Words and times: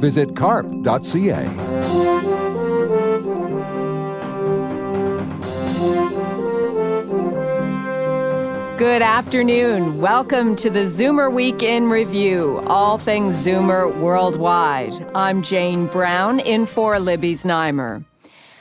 Visit 0.00 0.34
carp.ca. 0.34 1.44
Good 8.78 9.02
afternoon. 9.02 10.00
Welcome 10.00 10.56
to 10.56 10.70
the 10.70 10.86
Zoomer 10.86 11.30
Week 11.30 11.62
in 11.62 11.90
Review, 11.90 12.62
all 12.66 12.96
things 12.96 13.44
Zoomer 13.44 13.94
worldwide. 14.00 14.94
I'm 15.14 15.42
Jane 15.42 15.86
Brown 15.86 16.40
in 16.40 16.64
for 16.64 16.98
Libby 16.98 17.34
Znaimer. 17.34 18.02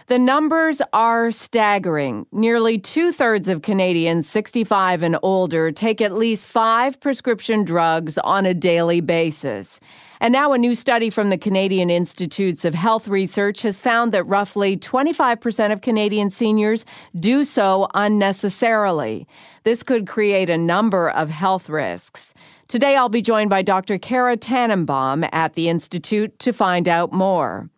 The 0.08 0.20
numbers 0.20 0.82
are 0.92 1.32
staggering. 1.32 2.26
Nearly 2.34 2.80
two 2.80 3.14
thirds 3.14 3.48
of 3.48 3.62
Canadians 3.62 4.28
65 4.28 5.04
and 5.04 5.18
older 5.24 5.72
take 5.72 6.02
at 6.02 6.12
least 6.12 6.50
five 6.50 7.00
prescription 7.00 7.64
drugs 7.64 8.18
on 8.18 8.46
a 8.46 8.54
daily 8.54 9.00
basis. 9.00 9.80
And 10.22 10.34
now, 10.34 10.52
a 10.52 10.58
new 10.58 10.76
study 10.76 11.10
from 11.10 11.30
the 11.30 11.38
Canadian 11.38 11.90
Institutes 11.90 12.66
of 12.66 12.74
Health 12.74 13.08
Research 13.08 13.62
has 13.62 13.80
found 13.80 14.12
that 14.12 14.26
roughly 14.26 14.76
25% 14.76 15.72
of 15.72 15.80
Canadian 15.80 16.30
seniors 16.30 16.84
do 17.18 17.46
so 17.46 17.88
unnecessarily. 17.94 19.26
This 19.64 19.82
could 19.82 20.08
create 20.08 20.50
a 20.50 20.58
number 20.58 21.10
of 21.10 21.30
health 21.30 21.70
risks. 21.70 22.34
Today, 22.68 22.98
I'll 22.98 23.08
be 23.08 23.22
joined 23.22 23.50
by 23.50 23.62
Dr. 23.62 23.98
Cara 23.98 24.36
Tannenbaum 24.36 25.24
at 25.32 25.54
the 25.54 25.70
Institute 25.70 26.38
to 26.40 26.52
find 26.52 26.90
out 26.90 27.14
more. 27.14 27.70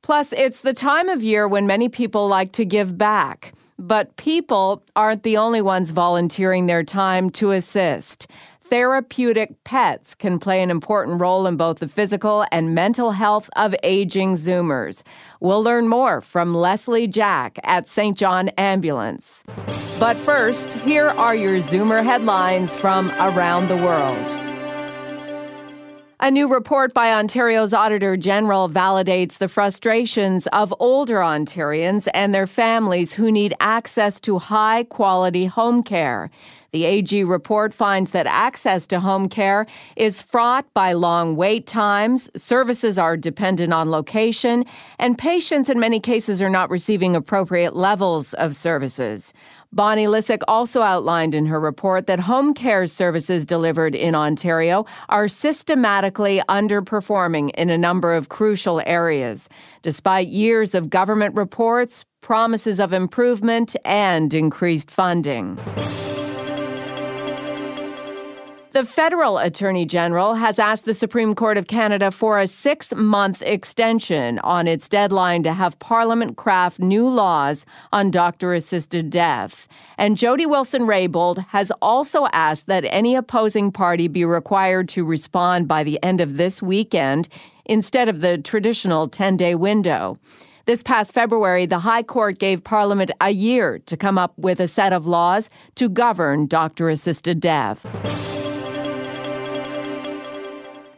Plus, 0.00 0.32
it's 0.32 0.62
the 0.62 0.72
time 0.72 1.10
of 1.10 1.22
year 1.22 1.46
when 1.46 1.66
many 1.66 1.90
people 1.90 2.26
like 2.26 2.52
to 2.52 2.64
give 2.64 2.96
back. 2.96 3.52
But 3.78 4.16
people 4.16 4.82
aren't 4.96 5.24
the 5.24 5.36
only 5.36 5.60
ones 5.60 5.90
volunteering 5.90 6.66
their 6.66 6.84
time 6.84 7.30
to 7.30 7.50
assist 7.50 8.26
therapeutic 8.72 9.62
pets 9.64 10.14
can 10.14 10.38
play 10.38 10.62
an 10.62 10.70
important 10.70 11.20
role 11.20 11.46
in 11.46 11.58
both 11.58 11.78
the 11.78 11.86
physical 11.86 12.46
and 12.50 12.74
mental 12.74 13.10
health 13.10 13.50
of 13.54 13.74
aging 13.82 14.34
Zoomers. 14.34 15.02
We'll 15.40 15.62
learn 15.62 15.88
more 15.88 16.22
from 16.22 16.54
Leslie 16.54 17.06
Jack 17.06 17.58
at 17.64 17.86
St. 17.86 18.16
John 18.16 18.48
Ambulance. 18.56 19.44
But 20.00 20.16
first, 20.16 20.80
here 20.80 21.08
are 21.08 21.36
your 21.36 21.60
Zoomer 21.60 22.02
headlines 22.02 22.74
from 22.74 23.10
around 23.20 23.68
the 23.68 23.76
world. 23.76 24.42
A 26.20 26.30
new 26.30 26.50
report 26.50 26.94
by 26.94 27.12
Ontario's 27.12 27.74
Auditor 27.74 28.16
General 28.16 28.70
validates 28.70 29.36
the 29.36 29.48
frustrations 29.48 30.46
of 30.46 30.72
older 30.78 31.16
Ontarians 31.16 32.08
and 32.14 32.34
their 32.34 32.46
families 32.46 33.12
who 33.12 33.30
need 33.30 33.52
access 33.60 34.18
to 34.20 34.38
high 34.38 34.84
quality 34.84 35.44
home 35.44 35.82
care. 35.82 36.30
The 36.72 36.86
AG 36.86 37.24
report 37.24 37.74
finds 37.74 38.12
that 38.12 38.26
access 38.26 38.86
to 38.86 38.98
home 38.98 39.28
care 39.28 39.66
is 39.94 40.22
fraught 40.22 40.64
by 40.72 40.94
long 40.94 41.36
wait 41.36 41.66
times, 41.66 42.30
services 42.34 42.96
are 42.96 43.14
dependent 43.14 43.74
on 43.74 43.90
location, 43.90 44.64
and 44.98 45.18
patients 45.18 45.68
in 45.68 45.78
many 45.78 46.00
cases 46.00 46.40
are 46.40 46.48
not 46.48 46.70
receiving 46.70 47.14
appropriate 47.14 47.76
levels 47.76 48.32
of 48.34 48.56
services. 48.56 49.34
Bonnie 49.70 50.06
Lysyk 50.06 50.40
also 50.48 50.80
outlined 50.80 51.34
in 51.34 51.44
her 51.44 51.60
report 51.60 52.06
that 52.06 52.20
home 52.20 52.54
care 52.54 52.86
services 52.86 53.44
delivered 53.44 53.94
in 53.94 54.14
Ontario 54.14 54.86
are 55.10 55.28
systematically 55.28 56.40
underperforming 56.48 57.50
in 57.50 57.68
a 57.68 57.76
number 57.76 58.14
of 58.14 58.30
crucial 58.30 58.80
areas, 58.86 59.46
despite 59.82 60.28
years 60.28 60.74
of 60.74 60.88
government 60.88 61.34
reports, 61.34 62.06
promises 62.22 62.80
of 62.80 62.94
improvement, 62.94 63.76
and 63.84 64.32
increased 64.32 64.90
funding. 64.90 65.58
The 68.72 68.86
federal 68.86 69.36
attorney 69.36 69.84
general 69.84 70.36
has 70.36 70.58
asked 70.58 70.86
the 70.86 70.94
Supreme 70.94 71.34
Court 71.34 71.58
of 71.58 71.66
Canada 71.66 72.10
for 72.10 72.40
a 72.40 72.46
six 72.46 72.94
month 72.94 73.42
extension 73.42 74.38
on 74.38 74.66
its 74.66 74.88
deadline 74.88 75.42
to 75.42 75.52
have 75.52 75.78
Parliament 75.78 76.38
craft 76.38 76.78
new 76.78 77.06
laws 77.06 77.66
on 77.92 78.10
doctor 78.10 78.54
assisted 78.54 79.10
death. 79.10 79.68
And 79.98 80.16
Jody 80.16 80.46
Wilson 80.46 80.84
Raybould 80.84 81.48
has 81.48 81.70
also 81.82 82.28
asked 82.32 82.66
that 82.66 82.86
any 82.86 83.14
opposing 83.14 83.72
party 83.72 84.08
be 84.08 84.24
required 84.24 84.88
to 84.90 85.04
respond 85.04 85.68
by 85.68 85.84
the 85.84 86.02
end 86.02 86.22
of 86.22 86.38
this 86.38 86.62
weekend 86.62 87.28
instead 87.66 88.08
of 88.08 88.22
the 88.22 88.38
traditional 88.38 89.06
10 89.06 89.36
day 89.36 89.54
window. 89.54 90.18
This 90.64 90.82
past 90.82 91.12
February, 91.12 91.66
the 91.66 91.80
High 91.80 92.04
Court 92.04 92.38
gave 92.38 92.64
Parliament 92.64 93.10
a 93.20 93.32
year 93.32 93.80
to 93.80 93.98
come 93.98 94.16
up 94.16 94.32
with 94.38 94.60
a 94.60 94.68
set 94.68 94.94
of 94.94 95.06
laws 95.06 95.50
to 95.74 95.90
govern 95.90 96.46
doctor 96.46 96.88
assisted 96.88 97.38
death. 97.38 98.31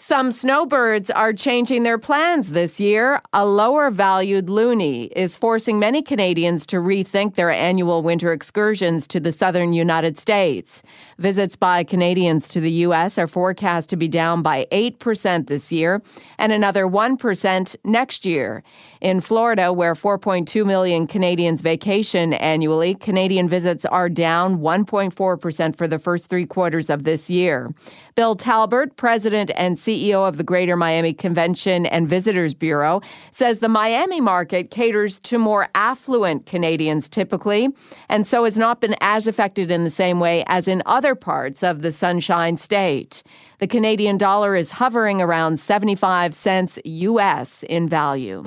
Some 0.07 0.33
snowbirds 0.33 1.09
are 1.09 1.33
changing 1.33 1.83
their 1.83 1.97
plans 1.97 2.51
this 2.51 2.79
year. 2.79 3.23
A 3.33 3.47
lower 3.47 3.91
valued 3.91 4.49
loonie 4.49 5.11
is 5.17 5.35
forcing 5.35 5.79
many 5.79 6.03
Canadians 6.03 6.67
to 6.67 6.77
rethink 6.77 7.37
their 7.37 7.51
annual 7.51 8.03
winter 8.03 8.31
excursions 8.31 9.07
to 9.07 9.19
the 9.19 9.33
southern 9.33 9.73
United 9.73 10.19
States. 10.19 10.83
Visits 11.19 11.55
by 11.55 11.85
Canadians 11.85 12.49
to 12.49 12.61
the 12.61 12.71
U.S. 12.71 13.19
are 13.19 13.29
forecast 13.29 13.89
to 13.91 13.97
be 13.97 14.09
down 14.09 14.43
by 14.43 14.67
8% 14.73 15.47
this 15.47 15.71
year 15.71 16.03
and 16.39 16.53
another 16.53 16.87
1% 16.87 17.77
next 17.85 18.27
year. 18.27 18.63
In 19.01 19.21
Florida, 19.21 19.73
where 19.73 19.95
4.2 19.95 20.65
million 20.65 21.07
Canadians 21.07 21.61
vacation 21.61 22.33
annually, 22.33 22.95
Canadian 22.95 23.49
visits 23.49 23.85
are 23.85 24.09
down 24.09 24.59
1.4% 24.59 25.77
for 25.77 25.87
the 25.87 25.99
first 25.99 26.29
three 26.29 26.47
quarters 26.47 26.89
of 26.89 27.05
this 27.05 27.29
year. 27.29 27.75
Bill 28.15 28.37
Talbert, 28.37 28.97
president 28.97 29.51
and 29.57 29.77
CEO 29.77 30.27
of 30.27 30.39
the 30.39 30.45
Greater 30.45 30.77
Miami 30.77 31.13
Convention 31.13 31.85
and 31.85 32.09
Visitors 32.09 32.55
Bureau, 32.55 33.03
says 33.33 33.59
the 33.59 33.69
Miami 33.69 34.21
market 34.21 34.71
caters 34.71 35.19
to 35.21 35.37
more 35.37 35.69
affluent 35.75 36.47
Canadians 36.47 37.09
typically, 37.09 37.69
and 38.09 38.27
so 38.27 38.45
has 38.45 38.57
not 38.57 38.81
been 38.81 38.95
as 39.01 39.27
affected 39.27 39.71
in 39.71 39.83
the 39.83 39.91
same 39.91 40.21
way 40.21 40.45
as 40.47 40.69
in 40.69 40.83
other 40.87 41.04
parts 41.13 41.63
of 41.63 41.83
the 41.83 41.93
Sunshine 41.93 42.57
State. 42.57 43.23
The 43.59 43.67
Canadian 43.67 44.17
dollar 44.17 44.57
is 44.57 44.73
hovering 44.73 45.21
around 45.21 45.61
75 45.61 46.35
cents 46.35 46.79
US 46.85 47.63
in 47.69 47.89
value. 47.89 48.43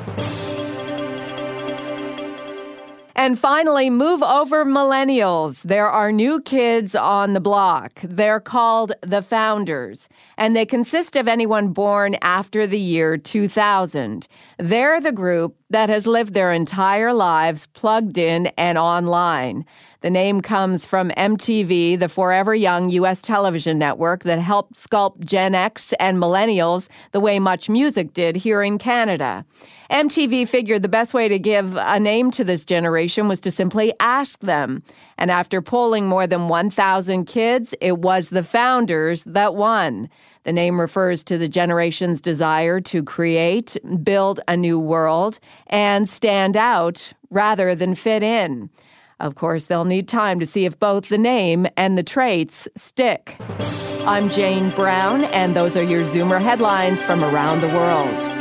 And 3.17 3.39
finally, 3.39 3.89
move 3.89 4.21
over 4.21 4.63
millennials. 4.63 5.63
There 5.63 5.89
are 5.89 6.11
new 6.11 6.39
kids 6.39 6.95
on 6.95 7.33
the 7.33 7.39
block. 7.39 7.99
They're 8.03 8.39
called 8.39 8.93
the 9.01 9.23
Founders, 9.23 10.07
and 10.37 10.55
they 10.55 10.67
consist 10.67 11.15
of 11.15 11.27
anyone 11.27 11.69
born 11.69 12.15
after 12.21 12.67
the 12.67 12.79
year 12.79 13.17
2000. 13.17 14.27
They're 14.59 15.01
the 15.01 15.11
group 15.11 15.55
that 15.69 15.89
has 15.89 16.07
lived 16.07 16.33
their 16.33 16.51
entire 16.51 17.13
lives 17.13 17.65
plugged 17.67 18.17
in 18.17 18.47
and 18.57 18.77
online. 18.77 19.65
The 20.01 20.09
name 20.09 20.41
comes 20.41 20.85
from 20.85 21.09
MTV, 21.11 21.99
the 21.99 22.07
forever 22.07 22.53
young 22.53 22.89
U.S. 22.89 23.21
television 23.21 23.79
network 23.79 24.23
that 24.23 24.39
helped 24.39 24.75
sculpt 24.75 25.25
Gen 25.25 25.55
X 25.55 25.91
and 25.99 26.17
millennials 26.17 26.87
the 27.11 27.19
way 27.19 27.39
MuchMusic 27.39 28.13
did 28.13 28.35
here 28.35 28.61
in 28.61 28.77
Canada. 28.77 29.43
MTV 29.89 30.47
figured 30.47 30.83
the 30.83 30.89
best 30.89 31.13
way 31.13 31.27
to 31.27 31.39
give 31.39 31.75
a 31.77 31.99
name 31.99 32.29
to 32.31 32.43
this 32.43 32.63
generation 32.63 33.27
was 33.27 33.39
to 33.39 33.51
simply 33.51 33.93
ask 33.99 34.39
them. 34.41 34.83
And 35.17 35.31
after 35.31 35.61
polling 35.61 36.05
more 36.05 36.27
than 36.27 36.47
1,000 36.47 37.25
kids, 37.25 37.73
it 37.81 37.97
was 37.97 38.29
the 38.29 38.43
founders 38.43 39.23
that 39.23 39.55
won. 39.55 40.09
The 40.47 40.53
name 40.53 40.79
refers 40.79 41.25
to 41.25 41.37
the 41.37 41.49
generation's 41.49 42.21
desire 42.21 42.79
to 42.79 43.03
create, 43.03 43.75
build 44.01 44.39
a 44.47 44.55
new 44.55 44.79
world, 44.79 45.39
and 45.67 46.07
stand 46.07 46.55
out 46.55 47.11
rather 47.29 47.75
than 47.75 47.95
fit 47.95 48.23
in. 48.23 48.69
Of 49.19 49.35
course, 49.35 49.65
they'll 49.65 49.83
need 49.83 50.07
time 50.07 50.39
to 50.39 50.45
see 50.45 50.63
if 50.63 50.79
both 50.79 51.09
the 51.09 51.17
name 51.17 51.67
and 51.75 51.97
the 51.97 52.03
traits 52.03 52.65
stick. 52.77 53.35
I'm 54.05 54.29
Jane 54.29 54.69
Brown, 54.69 55.25
and 55.25 55.53
those 55.53 55.75
are 55.75 55.83
your 55.83 56.03
Zoomer 56.03 56.39
headlines 56.39 57.01
from 57.01 57.25
around 57.25 57.59
the 57.59 57.67
world. 57.67 58.36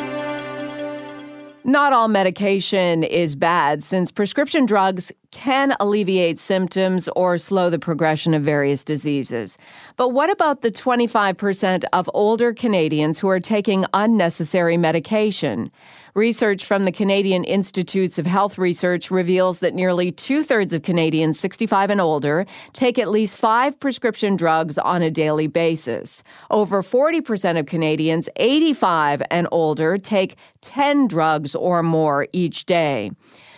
Not 1.67 1.93
all 1.93 2.07
medication 2.07 3.03
is 3.03 3.35
bad, 3.35 3.83
since 3.83 4.13
prescription 4.13 4.67
drugs 4.67 5.11
can 5.33 5.75
alleviate 5.81 6.39
symptoms 6.39 7.09
or 7.17 7.39
slow 7.39 7.71
the 7.71 7.79
progression 7.81 8.35
of 8.35 8.45
various 8.45 8.85
diseases. 8.85 9.59
But 9.97 10.11
what 10.11 10.31
about 10.31 10.63
the 10.63 10.71
25% 10.71 11.83
of 11.93 12.09
older 12.15 12.55
Canadians 12.55 13.19
who 13.19 13.29
are 13.29 13.41
taking 13.41 13.85
unnecessary 13.93 14.77
medication? 14.77 15.73
Research 16.17 16.65
from 16.65 16.85
the 16.85 16.93
Canadian 16.93 17.45
Institutes 17.45 18.19
of 18.19 18.25
Health 18.25 18.57
Research 18.57 19.11
reveals 19.11 19.59
that 19.59 19.75
nearly 19.75 20.11
two 20.11 20.43
thirds 20.43 20.73
of 20.73 20.81
Canadians 20.81 21.39
65 21.39 21.91
and 21.91 22.01
older 22.01 22.47
take 22.73 22.99
at 22.99 23.11
least 23.11 23.37
five 23.37 23.79
prescription 23.79 24.35
drugs 24.35 24.79
on 24.79 25.03
a 25.03 25.11
daily 25.11 25.47
basis. 25.47 26.23
Over 26.51 26.83
40% 26.83 27.59
of 27.59 27.67
Canadians 27.67 28.31
85 28.37 29.25
and 29.31 29.47
older 29.53 29.99
take 29.99 30.37
10 30.63 31.07
drugs 31.07 31.55
or 31.55 31.83
more 31.83 32.29
each 32.33 32.65
day. 32.65 33.11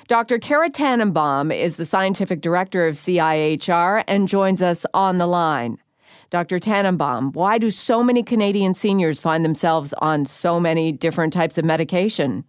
Dr. 0.08 0.40
Cara 0.40 0.68
Tannenbaum 0.68 1.52
is 1.52 1.76
the 1.76 1.86
scientific 1.86 2.40
director 2.40 2.88
of 2.88 2.96
CIHR 2.96 4.02
and 4.08 4.26
joins 4.26 4.62
us 4.62 4.84
on 4.92 5.18
the 5.18 5.28
line. 5.28 5.78
Dr. 6.30 6.58
Tannenbaum, 6.58 7.32
why 7.32 7.58
do 7.58 7.70
so 7.70 8.02
many 8.02 8.22
Canadian 8.22 8.74
seniors 8.74 9.18
find 9.18 9.44
themselves 9.44 9.94
on 9.94 10.26
so 10.26 10.60
many 10.60 10.92
different 10.92 11.32
types 11.32 11.56
of 11.56 11.64
medication? 11.64 12.44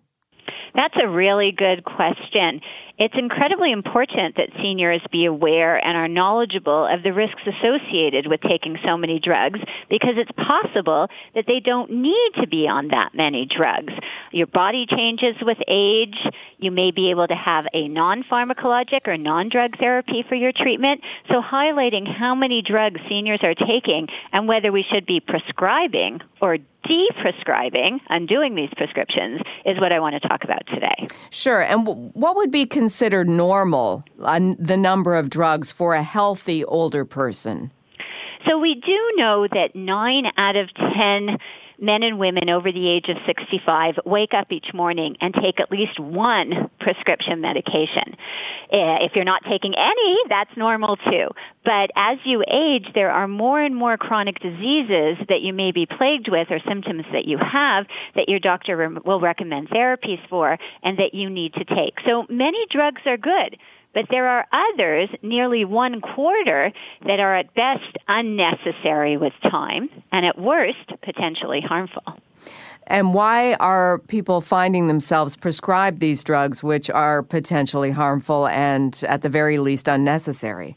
That's 0.76 0.98
a 1.02 1.08
really 1.08 1.52
good 1.52 1.86
question. 1.86 2.62
It's 3.00 3.16
incredibly 3.18 3.72
important 3.72 4.36
that 4.36 4.50
seniors 4.62 5.02
be 5.10 5.24
aware 5.24 5.78
and 5.78 5.96
are 5.96 6.10
knowledgeable 6.10 6.86
of 6.86 7.02
the 7.02 7.14
risks 7.14 7.42
associated 7.48 8.28
with 8.28 8.42
taking 8.42 8.78
so 8.84 8.98
many 8.98 9.22
drugs 9.22 9.62
because 9.90 10.16
it's 10.18 10.32
possible 10.34 11.08
that 11.34 11.46
they 11.48 11.62
don't 11.62 11.90
need 11.92 12.32
to 12.42 12.46
be 12.46 12.68
on 12.68 12.90
that 12.90 13.16
many 13.16 13.46
drugs. 13.46 13.94
Your 14.34 14.48
body 14.48 14.86
changes 14.86 15.38
with 15.42 15.60
age. 15.70 16.18
You 16.58 16.72
may 16.72 16.92
be 16.92 17.10
able 17.10 17.28
to 17.28 17.36
have 17.36 17.66
a 17.74 17.88
non-pharmacologic 17.88 19.08
or 19.08 19.18
non-drug 19.18 19.78
therapy 19.78 20.26
for 20.28 20.36
your 20.36 20.52
treatment. 20.52 21.00
So 21.30 21.42
highlighting 21.42 22.06
how 22.06 22.36
many 22.36 22.62
drugs 22.62 23.00
seniors 23.08 23.40
are 23.44 23.56
taking 23.56 24.10
and 24.34 24.46
whether 24.46 24.74
we 24.74 24.84
should 24.84 25.06
be 25.06 25.22
prescribing 25.22 26.20
or 26.42 26.58
de-prescribing, 26.86 28.00
undoing 28.10 28.56
these 28.56 28.70
prescriptions, 28.76 29.42
is 29.66 29.80
what 29.80 29.92
I 29.92 30.00
want 30.00 30.22
to 30.22 30.28
talk 30.28 30.44
about 30.44 30.66
today. 30.68 31.08
Sure. 31.30 31.62
And 31.62 31.86
what 32.14 32.36
would 32.38 32.52
be 32.52 32.66
considered 32.66 32.89
normal, 33.24 34.04
uh, 34.22 34.40
the 34.58 34.78
number 34.78 35.16
of 35.16 35.30
drugs 35.30 35.72
for 35.72 35.94
a 35.94 36.04
healthy 36.04 36.64
older 36.66 37.06
person? 37.06 37.72
So 38.48 38.58
we 38.58 38.76
do 38.76 39.12
know 39.16 39.48
that 39.52 39.76
nine 39.76 40.32
out 40.38 40.56
of 40.56 40.74
ten 40.74 41.38
men 41.82 42.04
and 42.04 42.20
women 42.20 42.50
over 42.50 42.72
the 42.72 42.88
age 42.88 43.10
of 43.10 43.18
65 43.26 44.00
wake 44.06 44.34
up 44.34 44.52
each 44.52 44.74
morning 44.74 45.18
and 45.22 45.34
take 45.34 45.60
at 45.60 45.72
least 45.72 46.00
one 46.00 46.70
prescription 46.80 47.42
medication. 47.42 48.16
Eh, 48.72 48.98
if 49.02 49.16
you're 49.16 49.26
not 49.26 49.44
taking 49.46 49.76
any, 49.76 50.18
that's 50.30 50.56
normal 50.58 50.98
too. 50.98 51.30
But 51.64 51.92
as 51.96 52.18
you 52.24 52.44
age, 52.48 52.92
there 52.94 53.12
are 53.12 53.28
more 53.28 53.62
and 53.62 53.76
more 53.76 53.98
chronic 53.98 54.40
diseases 54.40 55.18
that 55.28 55.42
you 55.42 55.54
may 55.54 55.72
be 55.72 55.86
plagued 55.86 56.30
with 56.30 56.52
or 56.52 56.60
symptoms 56.68 57.06
that 57.12 57.26
you 57.26 57.38
have 57.38 57.86
that 58.16 58.30
your 58.30 58.40
doctor 58.40 58.90
will 59.06 59.20
recommend 59.20 59.70
therapies 59.70 60.20
for 60.30 60.58
and 60.84 60.98
that 61.00 61.14
you 61.14 61.30
need 61.30 61.54
to 61.54 61.66
take. 61.66 62.00
So 62.06 62.26
many 62.30 62.66
drugs 62.70 63.02
are 63.06 63.18
good. 63.18 63.58
But 63.94 64.06
there 64.10 64.28
are 64.28 64.46
others, 64.52 65.10
nearly 65.22 65.66
one 65.66 66.00
quarter, 66.02 66.72
that 67.06 67.20
are 67.20 67.36
at 67.36 67.54
best 67.56 67.98
unnecessary 68.08 69.18
with 69.18 69.34
time 69.44 69.90
and 70.12 70.26
at 70.26 70.40
worst 70.40 70.94
potentially 71.02 71.62
harmful. 71.62 72.04
And 72.88 73.14
why 73.14 73.54
are 73.56 74.00
people 74.00 74.42
finding 74.42 74.88
themselves 74.88 75.36
prescribed 75.36 76.00
these 76.00 76.24
drugs 76.24 76.64
which 76.64 76.90
are 76.90 77.22
potentially 77.22 77.92
harmful 77.92 78.48
and 78.48 79.04
at 79.08 79.22
the 79.22 79.30
very 79.30 79.60
least 79.60 79.88
unnecessary? 79.88 80.76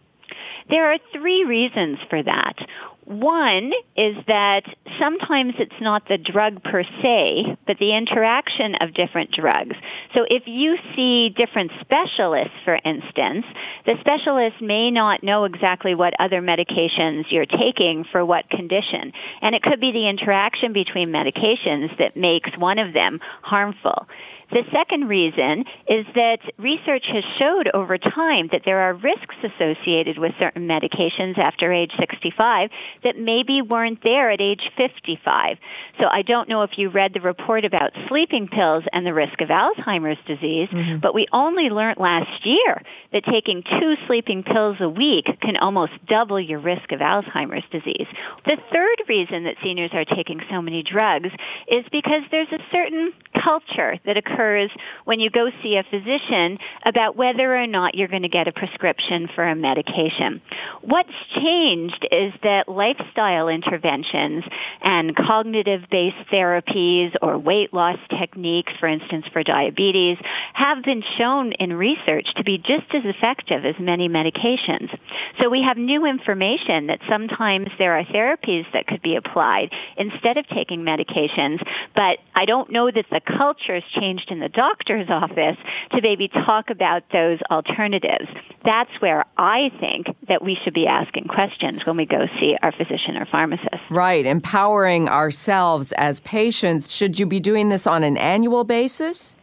There 0.69 0.91
are 0.91 0.99
three 1.13 1.45
reasons 1.45 1.99
for 2.09 2.23
that. 2.23 2.55
One 3.05 3.73
is 3.97 4.17
that 4.29 4.63
sometimes 5.01 5.55
it's 5.59 5.81
not 5.81 6.07
the 6.07 6.19
drug 6.19 6.63
per 6.63 6.85
se, 7.03 7.57
but 7.67 7.79
the 7.79 7.97
interaction 7.97 8.77
of 8.77 8.95
different 8.95 9.33
drugs. 9.33 9.75
So 10.15 10.25
if 10.31 10.45
you 10.47 10.79
see 10.95 11.31
different 11.31 11.73
specialists, 11.81 12.55
for 12.65 12.79
instance, 12.85 13.45
the 13.87 13.97
specialist 14.01 14.63
may 14.63 14.93
not 14.93 15.25
know 15.25 15.45
exactly 15.45 15.97
what 15.97 16.15
other 16.21 16.41
medications 16.41 17.25
you're 17.31 17.45
taking 17.45 18.05
for 18.05 18.25
what 18.25 18.49
condition. 18.51 19.13
And 19.41 19.57
it 19.57 19.63
could 19.63 19.81
be 19.81 19.91
the 19.91 20.09
interaction 20.09 20.73
between 20.73 21.09
medications 21.09 21.99
that 21.99 22.17
makes 22.17 22.57
one 22.57 22.79
of 22.79 22.93
them 22.93 23.19
harmful. 23.43 24.07
The 24.53 24.65
second 24.71 25.09
reason 25.09 25.65
is 25.89 26.05
that 26.15 26.41
research 26.59 27.07
has 27.07 27.25
showed 27.39 27.71
over 27.73 27.97
time 27.97 28.49
that 28.53 28.63
there 28.67 28.81
are 28.81 28.93
risks 28.93 29.35
associated 29.43 30.19
with 30.19 30.33
certain 30.39 30.69
medications 30.69 31.39
after 31.39 31.73
age 31.73 31.93
65 31.99 32.69
that 33.03 33.19
maybe 33.19 33.63
weren't 33.63 34.03
there 34.03 34.31
at 34.31 34.43
age 34.43 34.71
55. 34.77 35.57
So 35.99 36.07
I 36.11 36.21
don't 36.21 36.51
know 36.51 36.63
if 36.63 36.77
you 36.77 36.91
read 36.91 37.15
the 37.15 37.21
report 37.21 37.65
about 37.65 37.93
sleeping 38.09 38.47
pills 38.47 38.85
and 38.93 39.07
the 39.07 39.15
risk 39.15 39.41
of 39.41 39.49
Alzheimer's 39.49 40.19
disease, 40.27 40.69
mm-hmm. 40.69 40.99
but 40.99 41.15
we 41.15 41.27
only 41.33 41.71
learned 41.71 41.99
last 41.99 42.45
year 42.45 42.83
that 43.13 43.25
taking 43.25 43.63
two 43.63 43.97
sleeping 44.07 44.43
pills 44.43 44.77
a 44.81 44.89
week 44.89 45.27
can 45.41 45.57
almost 45.57 45.93
double 46.07 46.39
your 46.39 46.59
risk 46.59 46.93
of 46.93 47.01
Alzheimer's 47.01 47.65
disease. 47.71 48.07
The 48.45 48.59
third 48.71 49.03
reason 49.09 49.45
that 49.45 49.57
seniors 49.63 49.93
are 49.95 50.05
taking 50.05 50.41
so 50.51 50.61
many 50.61 50.83
drugs 50.83 51.31
is 51.69 51.85
because 51.91 52.23
there's 52.31 52.53
a 52.53 52.59
certain 52.71 53.13
culture 53.43 53.99
that 54.05 54.17
occurs 54.17 54.42
occurs 54.43 54.71
when 55.05 55.21
you 55.21 55.31
go 55.31 55.51
see 55.63 55.77
a 55.77 55.85
physician 55.85 56.59
about 56.85 57.17
whether 57.17 57.57
or 57.57 57.67
not 57.67 57.95
you're 57.95 58.09
going 58.09 58.23
to 58.23 58.29
get 58.29 58.49
a 58.49 58.53
prescription 58.53 59.29
for 59.35 59.47
a 59.47 59.55
medication. 59.55 60.41
What's 60.83 61.13
changed 61.37 62.07
is 62.11 62.33
that 62.43 62.69
lifestyle 62.69 63.49
interventions 63.49 64.45
and 64.83 65.15
cognitive-based 65.15 66.29
therapies 66.33 67.15
or 67.23 67.39
weight 67.39 67.73
loss 67.73 67.99
techniques, 68.11 68.73
for 68.81 68.89
instance, 68.89 69.27
for 69.33 69.43
diabetes, 69.43 70.19
have 70.55 70.83
been 70.83 71.03
shown 71.19 71.53
in 71.53 71.73
research 71.73 72.27
to 72.37 72.45
be 72.45 72.59
just 72.59 72.87
as 72.95 73.03
effective 73.05 73.65
as 73.65 73.77
many 73.79 74.09
medications. 74.09 74.97
So 75.41 75.49
we 75.49 75.63
have 75.63 75.77
new 75.77 76.07
information 76.07 76.89
that 76.89 77.01
sometimes 77.09 77.69
there 77.79 77.99
are 77.99 78.05
therapies 78.05 78.65
that 78.73 78.87
could 78.87 79.03
be 79.03 79.17
applied 79.17 79.71
instead 79.97 80.37
of 80.37 80.47
taking 80.49 80.81
medications, 80.81 81.63
but 81.95 82.19
I 82.35 82.45
don't 82.45 82.71
know 82.71 82.91
that 82.91 83.07
the 83.11 83.21
culture 83.21 83.75
has 83.75 83.83
changed 84.01 84.32
in 84.33 84.41
the 84.41 84.49
doctor's 84.49 85.09
office 85.09 85.57
to 85.93 86.01
maybe 86.03 86.27
talk 86.27 86.71
about 86.71 87.05
those 87.13 87.39
alternatives. 87.51 88.27
That's 88.65 88.91
where 89.01 89.25
I 89.37 89.71
think 89.79 90.09
that 90.29 90.43
we 90.43 90.59
should 90.65 90.75
be 90.75 90.87
asking 90.87 91.27
questions 91.29 91.87
when 91.87 91.97
we 91.97 92.07
go 92.07 92.27
see 92.41 92.57
our 92.63 92.73
physician 92.73 93.17
or 93.17 93.27
pharmacist. 93.27 93.83
Right, 93.91 94.27
empowering 94.27 95.09
ourselves 95.09 95.93
as 95.93 96.21
patients. 96.21 96.91
Should 96.91 97.19
you 97.19 97.27
be 97.27 97.39
doing 97.39 97.69
this 97.69 97.87
on 97.87 98.03
an 98.03 98.17
annual 98.17 98.65
basis? 98.65 99.37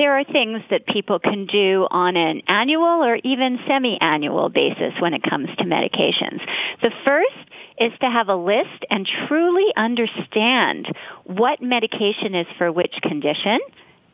there 0.00 0.18
are 0.18 0.24
things 0.24 0.62
that 0.70 0.86
people 0.86 1.18
can 1.18 1.44
do 1.44 1.86
on 1.90 2.16
an 2.16 2.40
annual 2.46 3.04
or 3.04 3.16
even 3.16 3.58
semi-annual 3.68 4.48
basis 4.48 4.94
when 4.98 5.12
it 5.12 5.22
comes 5.22 5.50
to 5.58 5.64
medications. 5.64 6.40
The 6.80 6.90
first 7.04 7.36
is 7.78 7.92
to 8.00 8.10
have 8.10 8.28
a 8.28 8.34
list 8.34 8.84
and 8.90 9.06
truly 9.28 9.72
understand 9.76 10.86
what 11.24 11.60
medication 11.60 12.34
is 12.34 12.46
for 12.56 12.72
which 12.72 12.94
condition, 13.02 13.58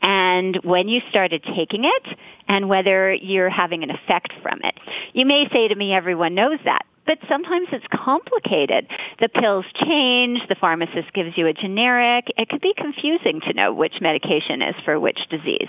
and 0.03 0.57
when 0.63 0.89
you 0.89 1.01
started 1.11 1.43
taking 1.43 1.85
it 1.85 2.19
and 2.49 2.69
whether 2.69 3.13
you're 3.13 3.51
having 3.51 3.83
an 3.83 3.91
effect 3.91 4.33
from 4.43 4.61
it. 4.63 4.75
You 5.13 5.27
may 5.27 5.49
say 5.53 5.69
to 5.69 5.75
me, 5.75 5.93
everyone 5.93 6.35
knows 6.35 6.59
that 6.65 6.86
but 7.07 7.19
sometimes 7.29 7.69
it's 7.73 7.87
complicated. 7.93 8.87
The 9.21 9.29
pills 9.29 9.65
change, 9.75 10.41
the 10.49 10.55
pharmacist 10.55 11.13
gives 11.13 11.37
you 11.37 11.47
a 11.47 11.53
generic. 11.53 12.27
It 12.37 12.49
could 12.49 12.61
be 12.61 12.75
confusing 12.77 13.41
to 13.43 13.53
know 13.53 13.73
which 13.73 14.01
medication 14.01 14.63
is 14.63 14.75
for 14.85 14.99
which 14.99 15.29
disease. 15.31 15.69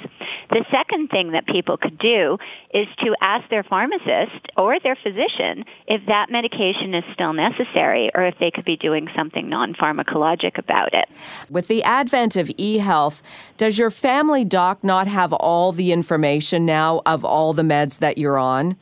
The 0.50 0.65
second 0.72 1.10
thing 1.10 1.32
that 1.32 1.46
people 1.46 1.77
could 1.77 1.98
do 1.98 2.38
is 2.74 2.88
to 3.00 3.15
ask 3.22 3.50
their 3.50 3.63
pharmacist 3.63 4.48
or 4.58 4.79
their 4.79 4.96
physician 4.96 5.63
if 5.88 6.06
that 6.08 6.29
medication 6.29 6.94
is 6.94 7.03
still 7.13 7.34
necessary 7.34 8.12
or 8.15 8.25
if 8.25 8.38
they 8.39 8.51
could 8.51 8.65
be 8.65 8.77
doing 8.77 9.08
something 9.15 9.48
non-pharmacologic 9.48 10.58
about 10.58 10.94
it. 10.94 11.08
With 11.50 11.67
the 11.67 11.84
advent 11.84 12.36
of 12.36 12.51
e-health, 12.58 13.22
does 13.58 13.77
your 13.77 13.91
family 13.91 14.44
doc 14.44 14.84
not 14.84 15.08
have 15.08 15.34
all 15.34 15.72
the 15.72 15.91
information 15.91 16.65
now 16.65 17.01
of 17.06 17.24
all 17.24 17.53
the 17.53 17.63
meds 17.63 18.00
that 18.00 18.17
you're 18.17 18.38
on? 18.38 18.77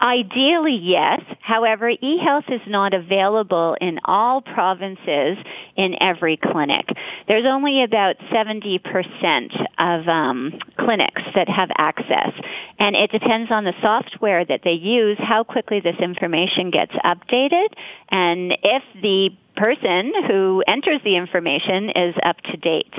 Ideally, 0.00 0.76
yes. 0.76 1.20
However, 1.40 1.90
eHealth 1.92 2.52
is 2.52 2.60
not 2.66 2.94
available 2.94 3.76
in 3.80 3.98
all 4.04 4.40
provinces 4.40 5.36
in 5.76 5.96
every 6.00 6.36
clinic. 6.36 6.88
There's 7.26 7.46
only 7.46 7.82
about 7.82 8.16
70% 8.32 9.66
of 9.78 10.08
um, 10.08 10.58
clinics 10.78 11.22
that 11.34 11.48
have 11.48 11.70
access. 11.76 12.32
And 12.78 12.94
it 12.94 13.10
depends 13.10 13.50
on 13.50 13.64
the 13.64 13.74
software 13.82 14.44
that 14.44 14.60
they 14.62 14.72
use, 14.72 15.18
how 15.20 15.42
quickly 15.42 15.80
this 15.80 15.96
information 15.96 16.70
gets 16.70 16.92
updated, 17.04 17.68
and 18.10 18.56
if 18.62 18.82
the 19.02 19.30
person 19.56 20.12
who 20.28 20.62
enters 20.68 21.00
the 21.04 21.16
information 21.16 21.90
is 21.90 22.14
up 22.24 22.40
to 22.42 22.56
date. 22.56 22.94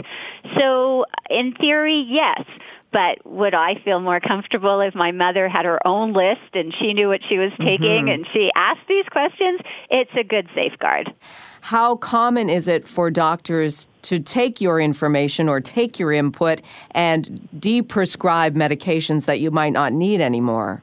So 0.58 1.06
in 1.30 1.54
theory, 1.54 2.06
yes. 2.08 2.44
But 2.92 3.24
would 3.26 3.54
I 3.54 3.76
feel 3.84 4.00
more 4.00 4.20
comfortable 4.20 4.82
if 4.82 4.96
my 4.96 5.12
mother 5.12 5.48
had 5.48 5.66
her 5.66 5.86
own 5.86 6.14
list 6.14 6.54
and 6.54 6.74
she 6.74 6.94
knew 6.94 7.08
what 7.08 7.22
she 7.28 7.38
was 7.38 7.52
taking 7.60 8.06
mm-hmm. 8.06 8.08
and 8.08 8.28
she 8.34 8.52
asked 8.56 8.88
these 8.88 9.06
questions? 9.06 9.62
It's 9.90 10.12
a 10.18 10.24
good 10.24 10.50
safeguard. 10.56 11.14
How 11.62 11.98
common 11.98 12.50
is 12.50 12.68
it 12.68 12.88
for 12.88 13.12
doctors 13.12 13.88
to 14.04 14.20
take 14.20 14.62
your 14.62 14.80
information 14.80 15.50
or 15.50 15.60
take 15.60 16.00
your 16.00 16.12
input 16.12 16.62
and 16.92 17.48
de-prescribe 17.60 18.56
medications 18.56 19.26
that 19.26 19.40
you 19.40 19.52
might 19.52 19.74
not 19.74 19.92
need 19.94 20.22
anymore? 20.22 20.82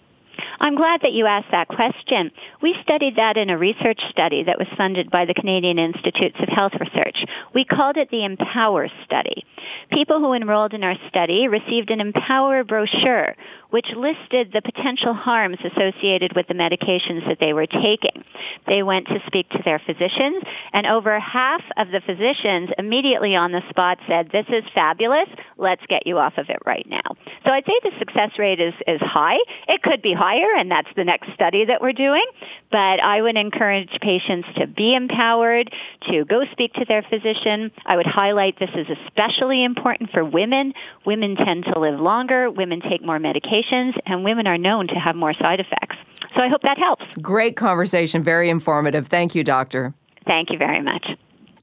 I'm 0.59 0.77
glad 0.77 1.03
that 1.03 1.13
you 1.13 1.27
asked 1.27 1.51
that 1.51 1.69
question. 1.69 2.31
We 2.63 2.77
studied 2.83 3.17
that 3.17 3.37
in 3.37 3.51
a 3.51 3.59
research 3.59 4.01
study 4.11 4.45
that 4.45 4.59
was 4.59 4.69
funded 4.77 5.11
by 5.11 5.25
the 5.25 5.35
Canadian 5.35 5.79
Institutes 5.79 6.37
of 6.41 6.49
Health 6.49 6.73
Research. 6.81 7.25
We 7.55 7.65
called 7.65 7.97
it 7.97 8.11
the 8.11 8.25
Empower 8.25 8.89
Study. 9.05 9.45
People 9.93 10.21
who 10.21 10.33
enrolled 10.33 10.75
in 10.75 10.85
our 10.85 10.95
study 11.09 11.49
received 11.49 11.91
an 11.91 12.01
Empower 12.01 12.65
brochure 12.65 13.35
which 13.71 13.87
listed 13.97 14.51
the 14.53 14.63
potential 14.63 15.13
harms 15.13 15.59
associated 15.65 16.35
with 16.35 16.47
the 16.49 16.55
medications 16.55 17.27
that 17.29 17.39
they 17.41 17.53
were 17.53 17.67
taking. 17.67 18.25
They 18.67 18.83
went 18.83 19.07
to 19.09 19.21
speak 19.27 19.49
to 19.51 19.63
their 19.65 19.81
physicians, 19.85 20.43
and 20.73 20.87
over 20.87 21.19
half 21.19 21.63
of 21.77 21.89
the 21.89 22.01
physicians 22.01 22.71
immediately 22.79 23.35
on 23.35 23.53
the 23.53 23.63
spot 23.69 23.99
said, 24.07 24.31
this 24.31 24.47
is 24.49 24.65
fabulous, 24.75 25.29
let's 25.59 25.85
get 25.89 26.07
you 26.07 26.19
off 26.19 26.39
of 26.39 26.49
it 26.49 26.59
right 26.65 26.87
now. 26.89 27.03
So 27.45 27.51
I'd 27.51 27.67
say 27.67 27.79
the 27.83 27.99
success 27.99 28.31
rate 28.39 28.61
is, 28.61 28.75
is 28.87 29.01
high. 29.01 29.39
It 29.69 29.83
could 29.83 30.03
be 30.03 30.15
higher, 30.15 30.46
and 30.55 30.71
that's 30.71 30.89
the 30.97 31.05
next 31.05 31.33
study 31.35 31.65
that 31.65 31.81
we're 31.81 31.93
doing, 31.93 32.25
but 32.71 33.01
I 33.01 33.23
would 33.23 33.37
encourage 33.37 33.91
patients 34.01 34.49
to 34.57 34.67
be 34.67 34.95
empowered, 34.95 35.73
to 36.11 36.25
go 36.25 36.45
speak 36.53 36.75
to 36.75 36.85
their 36.85 37.03
physician. 37.03 37.71
I 37.85 37.97
would 37.97 38.07
highlight 38.07 38.59
this 38.59 38.71
is 38.75 38.87
especially 39.07 39.65
important 39.65 40.11
for 40.11 40.25
women. 40.25 40.75
Women 41.05 41.37
tend 41.37 41.65
to 41.65 41.79
live 41.79 42.01
longer, 42.01 42.51
women 42.51 42.81
take 42.81 43.03
more 43.03 43.19
medications, 43.19 43.99
and 44.07 44.25
women 44.25 44.47
are 44.47 44.59
known 44.59 44.89
to 44.89 44.95
have 44.95 45.17
more 45.17 45.35
side 45.35 45.61
effects. 45.61 45.97
So 46.37 46.43
I 46.43 46.49
hope 46.49 46.63
that 46.63 46.79
helps. 46.79 47.05
Great 47.21 47.57
conversation, 47.57 48.23
very 48.23 48.51
informative. 48.51 49.09
Thank 49.09 49.35
you, 49.35 49.43
Doctor. 49.45 49.95
Thank 50.27 50.51
you 50.51 50.59
very 50.59 50.83
much. 50.83 51.07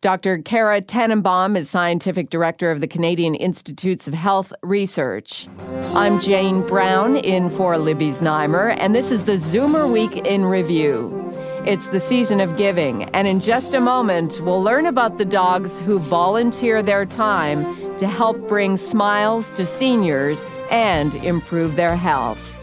Dr. 0.04 0.40
Cara 0.40 0.82
Tannenbaum 0.82 1.56
is 1.56 1.70
Scientific 1.70 2.30
Director 2.30 2.70
of 2.70 2.82
the 2.82 2.90
Canadian 2.90 3.36
Institutes 3.36 4.06
of 4.06 4.14
Health 4.14 4.52
Research. 4.62 5.48
I'm 5.96 6.20
Jane 6.20 6.62
Brown 6.68 7.16
in 7.16 7.50
for 7.50 7.78
Libby's 7.78 8.20
Znaimer, 8.20 8.76
and 8.80 8.94
this 8.94 9.12
is 9.12 9.24
the 9.24 9.38
Zoomer 9.38 9.90
Week 9.90 10.18
in 10.26 10.44
Review. 10.44 11.32
It's 11.66 11.88
the 11.88 12.02
season 12.02 12.42
of 12.42 12.58
giving, 12.58 13.04
and 13.12 13.30
in 13.30 13.40
just 13.40 13.74
a 13.74 13.80
moment, 13.80 14.42
we'll 14.42 14.62
learn 14.62 14.88
about 14.88 15.20
the 15.20 15.24
dogs 15.24 15.80
who 15.80 16.00
volunteer 16.00 16.84
their 16.84 17.06
time 17.06 17.64
to 17.98 18.06
help 18.06 18.38
bring 18.50 18.76
smiles 18.76 19.52
to 19.52 19.66
seniors 19.66 20.46
and 20.70 21.16
improve 21.16 21.78
their 21.78 21.96
health. 21.96 22.54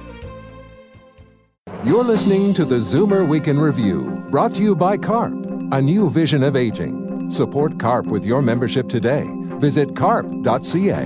You're 1.84 2.04
listening 2.04 2.52
to 2.52 2.66
the 2.66 2.80
Zoomer 2.80 3.26
Week 3.26 3.48
in 3.48 3.58
Review, 3.58 4.26
brought 4.28 4.52
to 4.56 4.62
you 4.62 4.76
by 4.76 4.98
CARP, 4.98 5.32
a 5.72 5.80
new 5.80 6.10
vision 6.10 6.42
of 6.42 6.54
aging. 6.54 7.09
Support 7.30 7.78
CARP 7.78 8.06
with 8.06 8.24
your 8.24 8.42
membership 8.42 8.88
today. 8.88 9.24
Visit 9.60 9.94
carp.ca. 9.94 11.04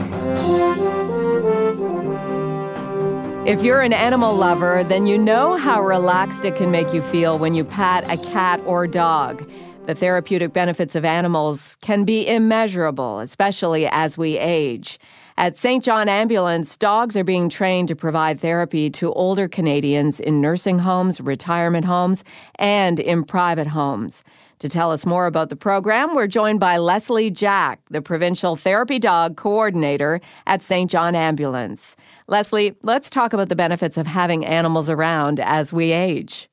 If 3.46 3.62
you're 3.62 3.82
an 3.82 3.92
animal 3.92 4.34
lover, 4.34 4.82
then 4.84 5.06
you 5.06 5.18
know 5.18 5.58
how 5.58 5.82
relaxed 5.82 6.46
it 6.46 6.56
can 6.56 6.70
make 6.70 6.94
you 6.94 7.02
feel 7.02 7.38
when 7.38 7.54
you 7.54 7.62
pat 7.62 8.10
a 8.10 8.16
cat 8.16 8.58
or 8.64 8.86
dog. 8.86 9.46
The 9.84 9.94
therapeutic 9.94 10.54
benefits 10.54 10.94
of 10.94 11.04
animals 11.04 11.76
can 11.82 12.04
be 12.04 12.26
immeasurable, 12.26 13.20
especially 13.20 13.86
as 13.86 14.16
we 14.16 14.38
age. 14.38 14.98
At 15.36 15.58
St. 15.58 15.84
John 15.84 16.08
Ambulance, 16.08 16.74
dogs 16.78 17.18
are 17.18 17.24
being 17.24 17.50
trained 17.50 17.88
to 17.88 17.96
provide 17.96 18.40
therapy 18.40 18.88
to 18.90 19.12
older 19.12 19.46
Canadians 19.46 20.20
in 20.20 20.40
nursing 20.40 20.78
homes, 20.78 21.20
retirement 21.20 21.84
homes, 21.84 22.24
and 22.54 22.98
in 22.98 23.24
private 23.24 23.66
homes. 23.66 24.24
To 24.64 24.70
tell 24.70 24.92
us 24.92 25.04
more 25.04 25.26
about 25.26 25.50
the 25.50 25.56
program, 25.56 26.14
we're 26.14 26.26
joined 26.26 26.58
by 26.58 26.78
Leslie 26.78 27.30
Jack, 27.30 27.80
the 27.90 28.00
Provincial 28.00 28.56
Therapy 28.56 28.98
Dog 28.98 29.36
Coordinator 29.36 30.22
at 30.46 30.62
St. 30.62 30.90
John 30.90 31.14
Ambulance. 31.14 31.96
Leslie, 32.28 32.74
let's 32.82 33.10
talk 33.10 33.34
about 33.34 33.50
the 33.50 33.56
benefits 33.56 33.98
of 33.98 34.06
having 34.06 34.42
animals 34.42 34.88
around 34.88 35.38
as 35.38 35.70
we 35.70 35.92
age. 35.92 36.48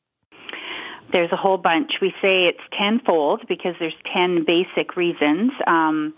There's 1.14 1.32
a 1.32 1.38
whole 1.38 1.58
bunch. 1.58 2.02
We 2.02 2.10
say 2.22 2.48
it's 2.48 2.60
tenfold 2.78 3.48
because 3.48 3.76
there's 3.80 3.96
10 4.14 4.44
basic 4.46 4.98
reasons. 4.98 5.54
Um, 5.66 6.14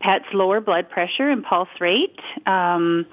pets 0.00 0.26
lower 0.34 0.60
blood 0.60 0.90
pressure 0.90 1.30
and 1.30 1.42
pulse 1.42 1.70
rate. 1.80 2.20
Um, 2.44 3.06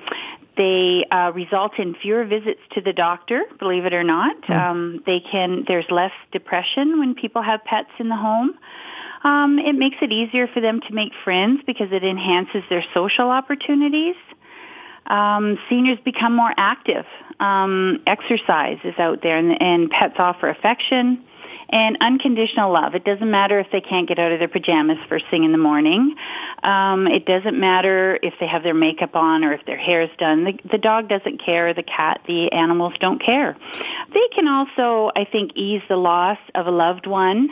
they 0.57 1.05
uh, 1.11 1.31
result 1.33 1.79
in 1.79 1.95
fewer 1.95 2.25
visits 2.25 2.59
to 2.73 2.81
the 2.81 2.93
doctor, 2.93 3.43
believe 3.59 3.85
it 3.85 3.93
or 3.93 4.03
not. 4.03 4.41
Mm. 4.43 4.55
Um, 4.55 5.03
they 5.05 5.19
can. 5.19 5.63
There's 5.67 5.85
less 5.89 6.11
depression 6.31 6.99
when 6.99 7.15
people 7.15 7.41
have 7.41 7.63
pets 7.63 7.91
in 7.99 8.09
the 8.09 8.15
home. 8.15 8.57
Um, 9.23 9.59
it 9.59 9.73
makes 9.73 9.97
it 10.01 10.11
easier 10.11 10.47
for 10.47 10.61
them 10.61 10.81
to 10.81 10.93
make 10.93 11.11
friends 11.23 11.61
because 11.65 11.91
it 11.91 12.03
enhances 12.03 12.63
their 12.69 12.83
social 12.93 13.29
opportunities. 13.29 14.15
Um, 15.07 15.57
seniors 15.69 15.99
become 16.03 16.35
more 16.35 16.53
active. 16.57 17.05
Um, 17.39 17.99
exercise 18.05 18.77
is 18.83 18.95
out 18.99 19.21
there, 19.21 19.37
and, 19.37 19.61
and 19.61 19.89
pets 19.89 20.15
offer 20.17 20.49
affection 20.49 21.23
and 21.69 21.97
unconditional 21.99 22.71
love. 22.71 22.95
It 22.95 23.03
doesn't 23.03 23.29
matter 23.29 23.59
if 23.59 23.67
they 23.71 23.81
can't 23.81 24.07
get 24.07 24.19
out 24.19 24.31
of 24.31 24.39
their 24.39 24.47
pajamas 24.47 24.97
first 25.09 25.25
thing 25.29 25.43
in 25.43 25.51
the 25.51 25.57
morning. 25.57 26.15
Um, 26.63 27.07
it 27.07 27.25
doesn't 27.25 27.59
matter 27.59 28.17
if 28.21 28.33
they 28.39 28.47
have 28.47 28.63
their 28.63 28.73
makeup 28.73 29.15
on 29.15 29.43
or 29.43 29.53
if 29.53 29.65
their 29.65 29.77
hair 29.77 30.01
is 30.01 30.09
done. 30.17 30.43
The, 30.45 30.59
the 30.71 30.77
dog 30.77 31.09
doesn't 31.09 31.43
care. 31.43 31.73
The 31.73 31.83
cat, 31.83 32.21
the 32.27 32.51
animals 32.51 32.93
don't 32.99 33.21
care. 33.23 33.57
They 34.13 34.27
can 34.33 34.47
also, 34.47 35.11
I 35.15 35.25
think, 35.25 35.51
ease 35.55 35.81
the 35.89 35.97
loss 35.97 36.39
of 36.55 36.67
a 36.67 36.71
loved 36.71 37.05
one 37.05 37.49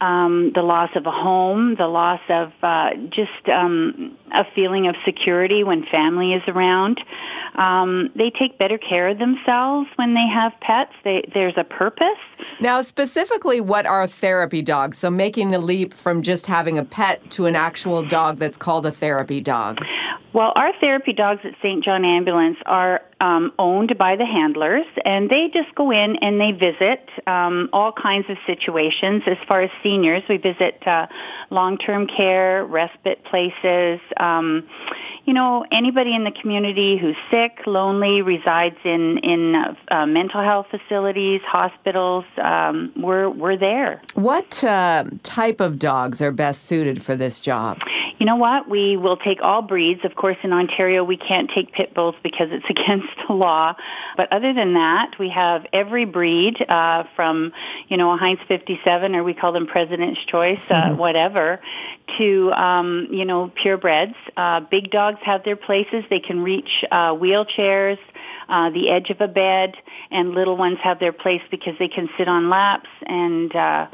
um, 0.00 0.52
the 0.54 0.62
loss 0.62 0.90
of 0.94 1.06
a 1.06 1.10
home, 1.10 1.74
the 1.76 1.86
loss 1.86 2.20
of 2.28 2.52
uh, 2.62 2.90
just 3.10 3.48
um, 3.48 4.16
a 4.32 4.44
feeling 4.54 4.86
of 4.86 4.94
security 5.04 5.64
when 5.64 5.84
family 5.86 6.32
is 6.32 6.42
around. 6.46 7.00
Um, 7.54 8.10
they 8.14 8.30
take 8.30 8.58
better 8.58 8.78
care 8.78 9.08
of 9.08 9.18
themselves 9.18 9.88
when 9.96 10.14
they 10.14 10.26
have 10.26 10.52
pets. 10.60 10.92
They, 11.02 11.24
there's 11.34 11.54
a 11.56 11.64
purpose. 11.64 12.06
Now, 12.60 12.82
specifically, 12.82 13.60
what 13.60 13.86
are 13.86 14.06
therapy 14.06 14.62
dogs? 14.62 14.98
So, 14.98 15.10
making 15.10 15.50
the 15.50 15.58
leap 15.58 15.94
from 15.94 16.22
just 16.22 16.46
having 16.46 16.78
a 16.78 16.84
pet 16.84 17.30
to 17.32 17.46
an 17.46 17.56
actual 17.56 18.04
dog 18.04 18.38
that's 18.38 18.56
called 18.58 18.86
a 18.86 18.92
therapy 18.92 19.40
dog. 19.40 19.84
Well, 20.32 20.52
our 20.54 20.72
therapy 20.78 21.12
dogs 21.12 21.40
at 21.44 21.54
St. 21.62 21.82
John 21.82 22.04
Ambulance 22.04 22.58
are 22.66 23.02
um, 23.20 23.52
owned 23.58 23.96
by 23.98 24.16
the 24.16 24.24
handlers, 24.24 24.86
and 25.04 25.28
they 25.28 25.50
just 25.52 25.74
go 25.74 25.90
in 25.90 26.16
and 26.16 26.40
they 26.40 26.52
visit 26.52 27.08
um, 27.26 27.68
all 27.72 27.92
kinds 27.92 28.26
of 28.30 28.36
situations. 28.46 29.22
As 29.26 29.38
far 29.46 29.62
as 29.62 29.70
seniors, 29.82 30.22
we 30.28 30.36
visit 30.36 30.86
uh, 30.86 31.06
long-term 31.50 32.06
care, 32.06 32.64
respite 32.64 33.24
places. 33.24 34.00
Um, 34.18 34.68
you 35.24 35.34
know, 35.34 35.64
anybody 35.70 36.14
in 36.14 36.24
the 36.24 36.30
community 36.30 36.96
who's 36.96 37.16
sick, 37.30 37.66
lonely, 37.66 38.22
resides 38.22 38.76
in 38.84 39.18
in 39.18 39.54
uh, 39.54 39.74
uh, 39.90 40.06
mental 40.06 40.42
health 40.42 40.66
facilities, 40.70 41.42
hospitals. 41.44 42.24
Um, 42.42 42.92
we're 42.96 43.28
we're 43.28 43.58
there. 43.58 44.00
What 44.14 44.64
uh, 44.64 45.04
type 45.22 45.60
of 45.60 45.78
dogs 45.78 46.22
are 46.22 46.32
best 46.32 46.64
suited 46.64 47.02
for 47.02 47.14
this 47.14 47.40
job? 47.40 47.78
You 48.18 48.26
know 48.26 48.36
what? 48.36 48.68
We 48.68 48.96
will 48.96 49.16
take 49.16 49.40
all 49.42 49.62
breeds. 49.62 50.04
Of 50.04 50.16
course, 50.16 50.36
in 50.42 50.52
Ontario, 50.52 51.04
we 51.04 51.16
can't 51.16 51.48
take 51.50 51.72
pit 51.72 51.94
bulls 51.94 52.16
because 52.22 52.48
it's 52.50 52.66
against 52.68 53.08
the 53.26 53.32
law. 53.32 53.74
But 54.16 54.32
other 54.32 54.52
than 54.52 54.74
that, 54.74 55.18
we 55.18 55.30
have 55.30 55.66
every 55.72 56.04
breed 56.04 56.60
uh, 56.68 57.04
from, 57.14 57.52
you 57.88 57.96
know, 57.96 58.12
a 58.12 58.16
Heinz 58.16 58.40
57, 58.48 59.14
or 59.14 59.22
we 59.22 59.34
call 59.34 59.52
them 59.52 59.66
President's 59.66 60.24
Choice, 60.24 60.62
uh, 60.70 60.74
mm-hmm. 60.74 60.96
whatever, 60.96 61.60
to, 62.18 62.52
um, 62.52 63.06
you 63.10 63.24
know, 63.24 63.52
purebreds. 63.62 64.14
Uh, 64.36 64.60
big 64.60 64.90
dogs 64.90 65.18
have 65.22 65.44
their 65.44 65.56
places. 65.56 66.04
They 66.10 66.20
can 66.20 66.42
reach 66.42 66.84
uh, 66.90 67.12
wheelchairs. 67.12 67.98
Uh, 68.48 68.70
the 68.70 68.88
edge 68.88 69.10
of 69.10 69.20
a 69.20 69.28
bed, 69.28 69.74
and 70.10 70.30
little 70.30 70.56
ones 70.56 70.78
have 70.82 70.98
their 70.98 71.12
place 71.12 71.42
because 71.50 71.74
they 71.78 71.88
can 71.88 72.08
sit 72.16 72.28
on 72.28 72.48
laps 72.48 72.88
and 73.02 73.54
uh, 73.54 73.86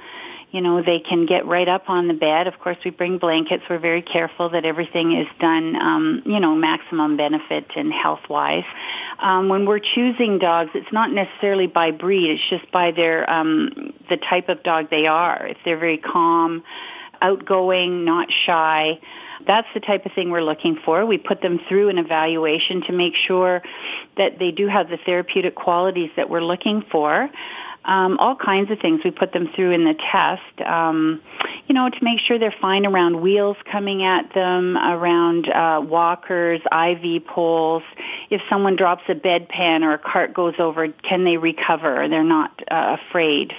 you 0.55 0.61
know, 0.61 0.81
they 0.81 1.01
can 1.01 1.27
get 1.27 1.47
right 1.47 1.67
up 1.67 1.91
on 1.91 2.07
the 2.07 2.15
bed. 2.15 2.47
Of 2.47 2.61
course, 2.61 2.77
we 2.85 2.93
bring 2.93 3.19
blankets. 3.19 3.65
We're 3.69 3.81
very 3.81 4.03
careful 4.03 4.51
that 4.51 4.65
everything 4.65 5.11
is 5.21 5.27
done, 5.41 5.75
um, 5.75 6.23
you 6.25 6.39
know, 6.39 6.55
maximum 6.55 7.17
benefit 7.17 7.67
and 7.75 7.93
health-wise. 7.93 8.63
Um, 9.19 9.49
when 9.49 9.67
we're 9.67 9.81
choosing 9.81 10.39
dogs, 10.39 10.71
it's 10.75 10.93
not 10.93 11.11
necessarily 11.11 11.67
by 11.67 11.91
breed. 11.91 12.31
It's 12.31 12.49
just 12.49 12.71
by 12.71 12.93
their 12.93 13.29
um, 13.29 13.95
the 14.09 14.17
type 14.17 14.49
of 14.49 14.63
dog 14.63 14.91
they 14.91 15.07
are. 15.09 15.45
If 15.45 15.57
they're 15.65 15.77
very 15.77 15.99
calm, 15.99 16.63
outgoing, 17.21 18.05
not 18.05 18.29
shy, 18.47 19.01
that's 19.49 19.67
the 19.75 19.81
type 19.81 20.07
of 20.07 20.13
thing 20.13 20.31
we're 20.31 20.45
looking 20.45 20.79
for. 20.85 21.05
We 21.05 21.19
put 21.19 21.43
them 21.43 21.59
through 21.69 21.89
an 21.89 21.99
evaluation 21.99 22.83
to 22.83 22.93
make 22.93 23.15
sure 23.27 23.61
that 24.17 24.39
they 24.39 24.53
do 24.53 24.69
have 24.69 24.89
the 24.89 24.99
therapeutic 25.05 25.57
qualities 25.57 26.11
that 26.17 26.31
we're 26.31 26.45
looking 26.45 26.85
for. 26.93 27.29
Um, 27.85 28.19
all 28.19 28.37
kinds 28.37 28.71
of 28.71 28.79
things 28.81 29.01
we 29.05 29.11
put 29.11 29.33
them 29.33 29.49
through 29.55 29.73
in 29.73 29.85
the 29.85 29.95
test. 29.95 30.69
Um, 30.69 31.21
you 31.67 31.75
know, 31.75 31.89
to 31.89 31.99
make 32.03 32.21
sure 32.21 32.39
they're 32.39 32.55
fine 32.61 32.87
around 32.87 33.21
wheels 33.21 33.57
coming 33.71 34.03
at 34.05 34.33
them, 34.35 34.77
around 34.77 35.49
uh, 35.49 35.81
walkers, 35.83 36.61
IV 36.73 37.27
poles. 37.27 37.83
If 38.31 38.41
someone 38.49 38.77
drops 38.77 39.03
a 39.09 39.15
bedpan 39.15 39.83
or 39.83 39.95
a 39.95 39.99
cart 39.99 40.35
goes 40.35 40.55
over, 40.59 40.89
can 40.89 41.25
they 41.25 41.37
recover? 41.37 42.09
They're 42.09 42.25
not 42.25 42.63
uh, 42.71 42.97
afraid 43.09 43.53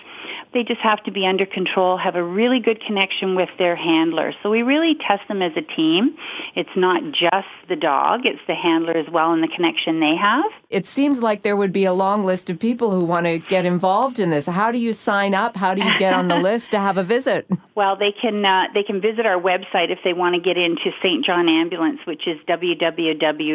they 0.55 0.63
just 0.63 0.79
have 0.79 1.03
to 1.03 1.11
be 1.11 1.27
under 1.27 1.45
control, 1.45 1.97
have 1.97 2.15
a 2.15 2.23
really 2.23 2.61
good 2.61 2.81
connection 2.81 3.35
with 3.35 3.49
their 3.59 3.75
handler. 3.75 4.33
So 4.41 4.49
we 4.49 4.63
really 4.63 4.95
test 4.95 5.27
them 5.27 5.41
as 5.41 5.51
a 5.57 5.61
team. 5.61 6.15
It's 6.55 6.69
not 6.77 7.03
just 7.11 7.49
the 7.67 7.75
dog, 7.75 8.21
it's 8.25 8.39
the 8.47 8.55
handler 8.55 8.95
as 8.95 9.09
well 9.11 9.33
and 9.33 9.43
the 9.43 9.49
connection 9.49 9.99
they 9.99 10.15
have. 10.15 10.45
It 10.69 10.85
seems 10.85 11.21
like 11.21 11.41
there 11.43 11.57
would 11.57 11.73
be 11.73 11.83
a 11.83 11.91
long 11.91 12.23
list 12.23 12.49
of 12.49 12.57
people 12.57 12.89
who 12.91 13.03
want 13.03 13.25
to 13.25 13.39
get 13.39 13.65
involved 13.65 14.17
in 14.17 14.29
this. 14.29 14.45
How 14.45 14.71
do 14.71 14.77
you 14.77 14.93
sign 14.93 15.33
up? 15.33 15.57
How 15.57 15.73
do 15.73 15.83
you 15.83 15.99
get 15.99 16.13
on 16.13 16.29
the 16.29 16.37
list 16.41 16.71
to 16.71 16.79
have 16.79 16.97
a 16.97 17.03
visit? 17.03 17.45
Well, 17.75 17.97
they 17.97 18.13
can 18.13 18.45
uh, 18.45 18.67
they 18.73 18.83
can 18.83 19.01
visit 19.01 19.25
our 19.25 19.39
website 19.39 19.91
if 19.91 19.99
they 20.05 20.13
want 20.13 20.35
to 20.35 20.41
get 20.41 20.57
into 20.57 20.91
St. 21.03 21.25
John 21.25 21.49
Ambulance, 21.49 21.99
which 22.05 22.27
is 22.27 22.39
www.sja.ca, 22.47 23.53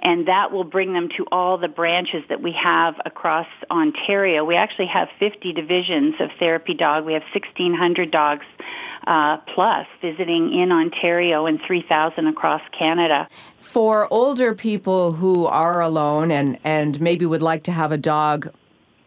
and 0.00 0.28
that 0.28 0.52
will 0.52 0.64
bring 0.64 0.94
them 0.94 1.10
to 1.16 1.26
all 1.30 1.58
the 1.58 1.68
branches 1.68 2.24
that 2.30 2.40
we 2.40 2.52
have 2.52 2.94
across 3.04 3.46
Ontario. 3.70 4.44
We 4.44 4.56
actually 4.62 4.86
have 4.86 5.08
50 5.18 5.52
divisions 5.52 6.14
of 6.20 6.30
therapy 6.38 6.74
dog. 6.74 7.04
We 7.04 7.14
have 7.14 7.24
1,600 7.34 8.10
dogs 8.10 8.46
uh, 9.06 9.38
plus 9.52 9.86
visiting 10.00 10.54
in 10.54 10.70
Ontario 10.70 11.46
and 11.46 11.60
3,000 11.66 12.28
across 12.28 12.62
Canada. 12.78 13.28
For 13.60 14.06
older 14.12 14.54
people 14.54 15.12
who 15.12 15.46
are 15.46 15.80
alone 15.80 16.30
and, 16.30 16.58
and 16.62 17.00
maybe 17.00 17.26
would 17.26 17.42
like 17.42 17.64
to 17.64 17.72
have 17.72 17.90
a 17.90 17.96
dog 17.96 18.52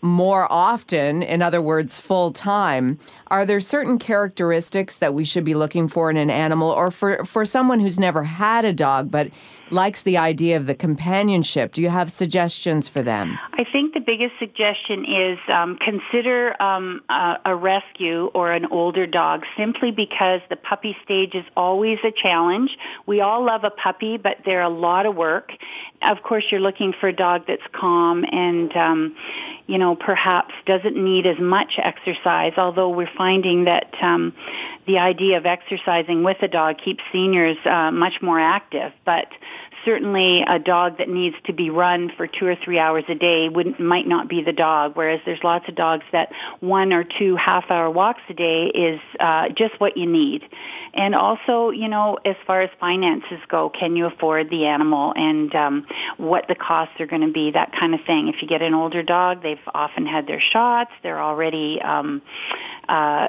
more 0.02 0.52
often, 0.52 1.24
in 1.24 1.42
other 1.42 1.62
words, 1.62 2.00
full 2.00 2.32
time, 2.32 3.00
are 3.28 3.46
there 3.46 3.60
certain 3.60 3.98
characteristics 3.98 4.98
that 4.98 5.14
we 5.14 5.24
should 5.24 5.44
be 5.44 5.56
looking 5.56 5.88
for 5.88 6.10
in 6.12 6.18
an 6.18 6.30
animal 6.30 6.70
or 6.70 6.92
for, 6.92 7.26
for 7.26 7.46
someone 7.46 7.80
who's 7.80 7.98
never 7.98 8.24
had 8.24 8.66
a 8.66 8.74
dog 8.74 9.10
but 9.10 9.30
likes 9.70 10.02
the 10.02 10.18
idea 10.18 10.58
of 10.58 10.68
the 10.68 10.76
companionship? 10.76 11.74
Do 11.74 11.82
you 11.82 11.90
have 11.90 12.12
suggestions 12.12 12.88
for 12.88 13.02
them? 13.02 13.38
I 13.54 13.64
think 13.72 13.94
the 13.94 14.00
biggest 14.00 14.34
suggestion 14.40 15.06
is 15.06 15.40
um, 15.52 15.78
consider 15.78 16.62
um, 16.62 17.02
a, 17.10 17.38
a 17.46 17.56
rescue 17.56 18.28
or 18.34 18.52
an 18.52 18.66
older 18.68 19.08
dog 19.08 19.44
simply 19.58 19.92
because 19.92 20.42
the 20.50 20.56
puppy 20.56 20.96
stage 21.04 21.34
is 21.34 21.46
always 21.58 21.98
a 22.04 22.12
challenge. 22.12 22.78
We 23.06 23.22
all 23.22 23.46
love 23.46 23.64
a 23.64 23.72
puppy, 23.72 24.18
but 24.18 24.38
they're 24.46 24.62
a 24.62 24.70
lot 24.70 25.06
of 25.06 25.16
work. 25.16 25.52
Of 26.02 26.22
course, 26.24 26.46
you're 26.52 26.62
looking 26.62 26.94
for 27.00 27.08
a 27.08 27.16
dog 27.16 27.44
that's 27.48 27.64
calm 27.74 28.26
and 28.32 28.76
um, 28.76 29.16
you 29.68 29.80
know, 29.80 29.96
perhaps 29.96 30.54
doesn't 30.66 30.96
need 30.96 31.26
as 31.26 31.40
much 31.40 31.80
exercise, 31.82 32.54
although 32.58 32.90
we're 32.90 33.10
finding 33.18 33.66
that 33.66 33.92
um, 34.02 34.34
the 34.86 35.00
idea 35.00 35.38
of 35.38 35.46
exercising 35.46 36.24
with 36.24 36.38
a 36.44 36.48
dog 36.48 36.76
keeps 36.84 37.04
seniors 37.12 37.58
uh, 37.66 37.90
much 37.92 38.22
more 38.22 38.40
active. 38.40 38.92
But 39.06 39.28
certainly 39.86 40.44
a 40.48 40.60
dog 40.60 40.98
that 40.98 41.08
needs 41.08 41.36
to 41.46 41.54
be 41.54 41.70
run 41.70 42.12
for 42.18 42.28
two 42.28 42.46
or 42.46 42.56
three 42.56 42.80
hours 42.80 43.06
a 43.08 43.16
day 43.16 43.48
wouldn't 43.48 43.80
might 43.80 44.08
not 44.08 44.28
be 44.28 44.42
the 44.42 44.52
dog. 44.52 44.94
Whereas 44.96 45.22
there's 45.26 45.44
lots 45.44 45.68
of 45.70 45.76
dogs 45.76 46.04
that 46.12 46.32
one 46.60 46.92
or 46.92 47.04
two 47.04 47.36
half 47.36 47.70
hour 47.70 47.90
walks 47.90 48.22
a 48.30 48.34
day 48.34 48.66
is 48.66 49.00
uh, 49.20 49.50
just 49.50 49.80
what 49.80 49.96
you 49.96 50.06
need. 50.06 50.44
And 50.94 51.14
also, 51.14 51.70
you 51.70 51.88
know, 51.88 52.18
as 52.26 52.36
far 52.48 52.62
as 52.62 52.70
finances 52.80 53.40
go, 53.48 53.70
can 53.70 53.96
you 53.96 54.06
afford 54.06 54.50
the 54.50 54.66
animal 54.66 55.14
and 55.16 55.54
um, 55.54 55.88
what 56.18 56.46
the 56.48 56.56
costs 56.56 57.00
are 57.00 57.08
going 57.08 57.22
to 57.22 57.32
be, 57.32 57.52
that 57.52 57.72
kind 57.74 57.94
of 57.94 58.00
thing. 58.06 58.30
If 58.30 58.42
you 58.42 58.48
get 58.48 58.62
an 58.62 58.74
older 58.74 59.04
dog, 59.04 59.44
they've 59.44 59.58
often 59.74 60.06
had 60.06 60.26
their 60.26 60.42
shots. 60.42 60.92
They're 61.04 61.22
already 61.22 61.82
um, 61.82 62.22
uh, 62.88 63.28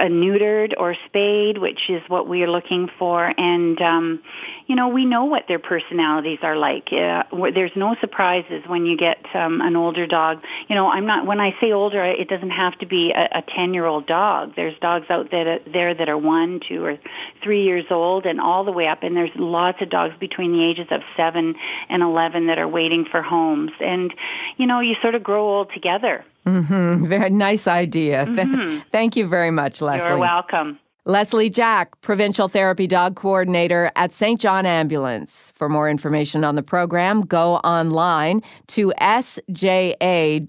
a 0.00 0.08
neutered 0.08 0.72
or 0.78 0.96
spayed, 1.06 1.58
which 1.58 1.90
is 1.90 2.02
what 2.08 2.26
we 2.26 2.42
are 2.42 2.50
looking 2.50 2.88
for. 2.98 3.32
And, 3.38 3.80
um, 3.82 4.22
you 4.66 4.74
know, 4.74 4.88
we 4.88 5.04
know 5.04 5.24
what 5.24 5.44
their 5.46 5.58
personalities 5.58 6.38
are 6.42 6.56
like. 6.56 6.88
Uh, 6.92 7.24
there's 7.54 7.72
no 7.76 7.94
surprises 8.00 8.62
when 8.66 8.86
you 8.86 8.96
get 8.96 9.18
um, 9.34 9.60
an 9.60 9.76
older 9.76 10.06
dog. 10.06 10.42
You 10.68 10.74
know, 10.74 10.90
I'm 10.90 11.06
not, 11.06 11.26
when 11.26 11.40
I 11.40 11.54
say 11.60 11.72
older, 11.72 12.02
it 12.04 12.28
doesn't 12.28 12.50
have 12.50 12.78
to 12.78 12.86
be 12.86 13.12
a 13.12 13.42
10 13.54 13.74
year 13.74 13.84
old 13.84 14.06
dog. 14.06 14.56
There's 14.56 14.78
dogs 14.80 15.06
out 15.10 15.30
there, 15.30 15.60
there 15.70 15.94
that 15.94 16.08
are 16.08 16.18
one, 16.18 16.60
two, 16.66 16.82
or 16.82 16.98
three 17.42 17.64
years 17.64 17.84
old 17.90 18.24
and 18.24 18.40
all 18.40 18.64
the 18.64 18.72
way 18.72 18.86
up. 18.86 19.02
And 19.02 19.16
there's 19.16 19.30
lots 19.36 19.82
of 19.82 19.90
dogs 19.90 20.14
between 20.18 20.52
the 20.52 20.64
ages 20.64 20.88
of 20.90 21.02
seven 21.16 21.56
and 21.88 22.02
11 22.02 22.46
that 22.46 22.58
are 22.58 22.68
waiting 22.68 23.04
for 23.04 23.22
homes. 23.22 23.72
And, 23.80 24.14
you 24.56 24.66
know, 24.66 24.80
you 24.80 24.94
sort 25.02 25.14
of 25.14 25.22
grow 25.22 25.58
old 25.58 25.72
together. 25.74 26.24
Mm-hmm. 26.46 27.06
Very 27.06 27.30
nice 27.30 27.66
idea. 27.66 28.26
Mm-hmm. 28.26 28.88
Thank 28.90 29.16
you 29.16 29.26
very 29.26 29.50
much, 29.50 29.80
Leslie. 29.80 30.08
You're 30.08 30.18
welcome. 30.18 30.78
Leslie 31.06 31.48
Jack, 31.48 31.98
Provincial 32.02 32.46
Therapy 32.46 32.86
Dog 32.86 33.16
Coordinator 33.16 33.90
at 33.96 34.12
St. 34.12 34.38
John 34.38 34.66
Ambulance. 34.66 35.50
For 35.56 35.68
more 35.68 35.88
information 35.88 36.44
on 36.44 36.56
the 36.56 36.62
program, 36.62 37.22
go 37.22 37.56
online 37.56 38.42
to 38.68 38.92
sja.ca. 39.00 40.42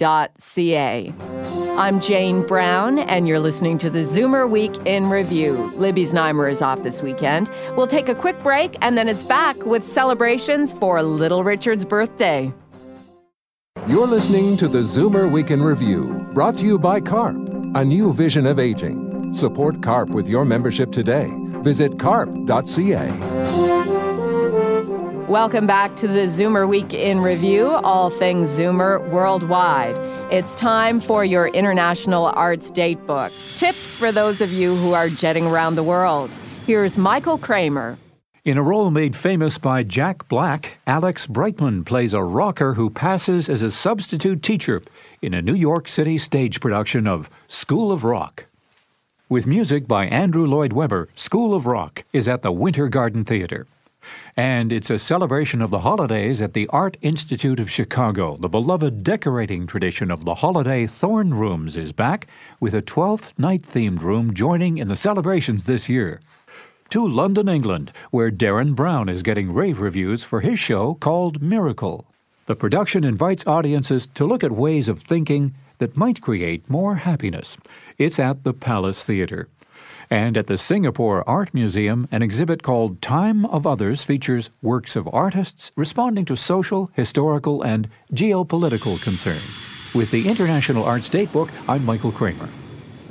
I'm 1.77 2.01
Jane 2.01 2.45
Brown, 2.45 2.99
and 2.99 3.29
you're 3.29 3.39
listening 3.39 3.77
to 3.77 3.89
the 3.89 4.03
Zoomer 4.03 4.47
Week 4.47 4.75
in 4.85 5.09
Review. 5.09 5.71
Libby's 5.77 6.13
Znaimer 6.13 6.51
is 6.51 6.61
off 6.61 6.83
this 6.83 7.01
weekend. 7.01 7.49
We'll 7.77 7.87
take 7.87 8.09
a 8.09 8.15
quick 8.15 8.43
break, 8.43 8.75
and 8.81 8.97
then 8.97 9.07
it's 9.07 9.23
back 9.23 9.55
with 9.65 9.87
celebrations 9.87 10.73
for 10.73 11.01
Little 11.01 11.45
Richard's 11.45 11.85
birthday. 11.85 12.53
You're 13.87 14.05
listening 14.05 14.57
to 14.57 14.67
the 14.67 14.79
Zoomer 14.79 15.29
Week 15.29 15.49
in 15.49 15.61
Review, 15.61 16.27
brought 16.33 16.55
to 16.57 16.65
you 16.65 16.77
by 16.77 17.01
CARP, 17.01 17.35
a 17.75 17.83
new 17.83 18.13
vision 18.13 18.45
of 18.45 18.59
aging. 18.59 19.33
Support 19.33 19.81
CARP 19.81 20.09
with 20.09 20.29
your 20.29 20.45
membership 20.45 20.91
today. 20.91 21.27
Visit 21.63 21.97
carp.ca. 21.97 23.11
Welcome 25.27 25.65
back 25.65 25.95
to 25.95 26.07
the 26.07 26.27
Zoomer 26.27 26.69
Week 26.69 26.93
in 26.93 27.21
Review, 27.21 27.71
all 27.71 28.11
things 28.11 28.49
Zoomer 28.49 29.09
worldwide. 29.09 29.97
It's 30.31 30.53
time 30.53 31.01
for 31.01 31.25
your 31.25 31.47
International 31.47 32.27
Arts 32.27 32.69
Datebook. 32.69 33.31
Tips 33.55 33.95
for 33.95 34.11
those 34.11 34.41
of 34.41 34.51
you 34.51 34.75
who 34.75 34.93
are 34.93 35.09
jetting 35.09 35.47
around 35.47 35.73
the 35.73 35.83
world. 35.83 36.39
Here's 36.67 36.99
Michael 36.99 37.39
Kramer. 37.39 37.97
In 38.43 38.57
a 38.57 38.63
role 38.63 38.89
made 38.89 39.15
famous 39.15 39.59
by 39.59 39.83
Jack 39.83 40.27
Black, 40.27 40.79
Alex 40.87 41.27
Brightman 41.27 41.83
plays 41.83 42.11
a 42.11 42.23
rocker 42.23 42.73
who 42.73 42.89
passes 42.89 43.47
as 43.47 43.61
a 43.61 43.69
substitute 43.69 44.41
teacher 44.41 44.81
in 45.21 45.35
a 45.35 45.43
New 45.43 45.53
York 45.53 45.87
City 45.87 46.17
stage 46.17 46.59
production 46.59 47.05
of 47.05 47.29
School 47.47 47.91
of 47.91 48.03
Rock. 48.03 48.45
With 49.29 49.45
music 49.45 49.87
by 49.87 50.07
Andrew 50.07 50.47
Lloyd 50.47 50.73
Webber, 50.73 51.07
School 51.13 51.53
of 51.53 51.67
Rock 51.67 52.03
is 52.13 52.27
at 52.27 52.41
the 52.41 52.51
Winter 52.51 52.87
Garden 52.87 53.23
Theater. 53.23 53.67
And 54.35 54.71
it's 54.71 54.89
a 54.89 54.97
celebration 54.97 55.61
of 55.61 55.69
the 55.69 55.81
holidays 55.81 56.41
at 56.41 56.53
the 56.53 56.67
Art 56.69 56.97
Institute 57.03 57.59
of 57.59 57.69
Chicago. 57.69 58.37
The 58.37 58.49
beloved 58.49 59.03
decorating 59.03 59.67
tradition 59.67 60.09
of 60.09 60.25
the 60.25 60.33
holiday 60.33 60.87
Thorne 60.87 61.35
Rooms 61.35 61.77
is 61.77 61.93
back, 61.93 62.25
with 62.59 62.73
a 62.73 62.81
12th 62.81 63.37
night 63.37 63.61
themed 63.61 64.01
room 64.01 64.33
joining 64.33 64.79
in 64.79 64.87
the 64.87 64.95
celebrations 64.95 65.65
this 65.65 65.87
year 65.87 66.19
to 66.91 67.07
London, 67.07 67.47
England, 67.47 67.91
where 68.11 68.29
Derren 68.29 68.75
Brown 68.75 69.07
is 69.07 69.23
getting 69.23 69.53
rave 69.53 69.79
reviews 69.79 70.23
for 70.25 70.41
his 70.41 70.59
show 70.59 70.93
called 70.95 71.41
Miracle. 71.41 72.05
The 72.47 72.55
production 72.55 73.05
invites 73.05 73.47
audiences 73.47 74.07
to 74.07 74.25
look 74.25 74.43
at 74.43 74.51
ways 74.51 74.89
of 74.89 75.01
thinking 75.01 75.53
that 75.77 75.95
might 75.95 76.21
create 76.21 76.69
more 76.69 76.95
happiness. 76.95 77.57
It's 77.97 78.19
at 78.19 78.43
the 78.43 78.53
Palace 78.53 79.05
Theatre. 79.05 79.47
And 80.09 80.35
at 80.35 80.47
the 80.47 80.57
Singapore 80.57 81.27
Art 81.27 81.53
Museum, 81.53 82.09
an 82.11 82.21
exhibit 82.21 82.61
called 82.61 83.01
Time 83.01 83.45
of 83.45 83.65
Others 83.65 84.03
features 84.03 84.49
works 84.61 84.97
of 84.97 85.07
artists 85.13 85.71
responding 85.77 86.25
to 86.25 86.35
social, 86.35 86.91
historical, 86.93 87.61
and 87.61 87.87
geopolitical 88.13 89.01
concerns. 89.01 89.65
With 89.95 90.11
the 90.11 90.27
International 90.27 90.83
Arts 90.83 91.09
Datebook, 91.09 91.49
I'm 91.69 91.85
Michael 91.85 92.11
Kramer. 92.11 92.49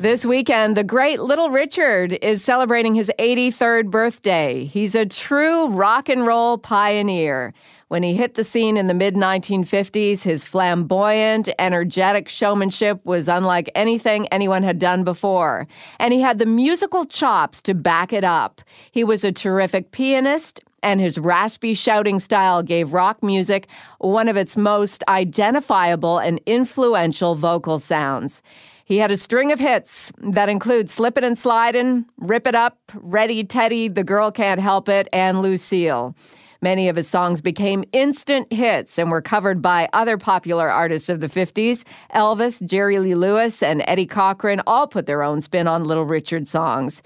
This 0.00 0.24
weekend, 0.24 0.78
the 0.78 0.82
great 0.82 1.20
Little 1.20 1.50
Richard 1.50 2.14
is 2.22 2.42
celebrating 2.42 2.94
his 2.94 3.12
83rd 3.18 3.90
birthday. 3.90 4.64
He's 4.64 4.94
a 4.94 5.04
true 5.04 5.68
rock 5.68 6.08
and 6.08 6.26
roll 6.26 6.56
pioneer. 6.56 7.52
When 7.88 8.02
he 8.02 8.14
hit 8.14 8.34
the 8.34 8.42
scene 8.42 8.78
in 8.78 8.86
the 8.86 8.94
mid 8.94 9.14
1950s, 9.14 10.22
his 10.22 10.42
flamboyant, 10.42 11.50
energetic 11.58 12.30
showmanship 12.30 13.04
was 13.04 13.28
unlike 13.28 13.70
anything 13.74 14.26
anyone 14.28 14.62
had 14.62 14.78
done 14.78 15.04
before. 15.04 15.68
And 15.98 16.14
he 16.14 16.22
had 16.22 16.38
the 16.38 16.46
musical 16.46 17.04
chops 17.04 17.60
to 17.60 17.74
back 17.74 18.10
it 18.10 18.24
up. 18.24 18.62
He 18.90 19.04
was 19.04 19.22
a 19.22 19.32
terrific 19.32 19.92
pianist, 19.92 20.60
and 20.82 20.98
his 20.98 21.18
raspy 21.18 21.74
shouting 21.74 22.20
style 22.20 22.62
gave 22.62 22.94
rock 22.94 23.22
music 23.22 23.68
one 23.98 24.30
of 24.30 24.36
its 24.38 24.56
most 24.56 25.04
identifiable 25.08 26.16
and 26.16 26.40
influential 26.46 27.34
vocal 27.34 27.78
sounds. 27.78 28.40
He 28.90 28.98
had 28.98 29.12
a 29.12 29.16
string 29.16 29.52
of 29.52 29.60
hits 29.60 30.10
that 30.18 30.48
include 30.48 30.90
Slippin' 30.90 31.22
and 31.22 31.38
Slidin', 31.38 32.06
Rip 32.18 32.44
It 32.44 32.56
Up, 32.56 32.76
Ready 32.94 33.44
Teddy, 33.44 33.86
The 33.86 34.02
Girl 34.02 34.32
Can't 34.32 34.60
Help 34.60 34.88
It, 34.88 35.06
and 35.12 35.42
Lucille. 35.42 36.16
Many 36.60 36.88
of 36.88 36.96
his 36.96 37.06
songs 37.06 37.40
became 37.40 37.84
instant 37.92 38.52
hits 38.52 38.98
and 38.98 39.08
were 39.12 39.22
covered 39.22 39.62
by 39.62 39.88
other 39.92 40.18
popular 40.18 40.68
artists 40.68 41.08
of 41.08 41.20
the 41.20 41.28
50s. 41.28 41.84
Elvis, 42.12 42.66
Jerry 42.66 42.98
Lee 42.98 43.14
Lewis, 43.14 43.62
and 43.62 43.84
Eddie 43.86 44.06
Cochran 44.06 44.60
all 44.66 44.88
put 44.88 45.06
their 45.06 45.22
own 45.22 45.40
spin 45.40 45.68
on 45.68 45.84
Little 45.84 46.04
Richard 46.04 46.48
songs. 46.48 47.00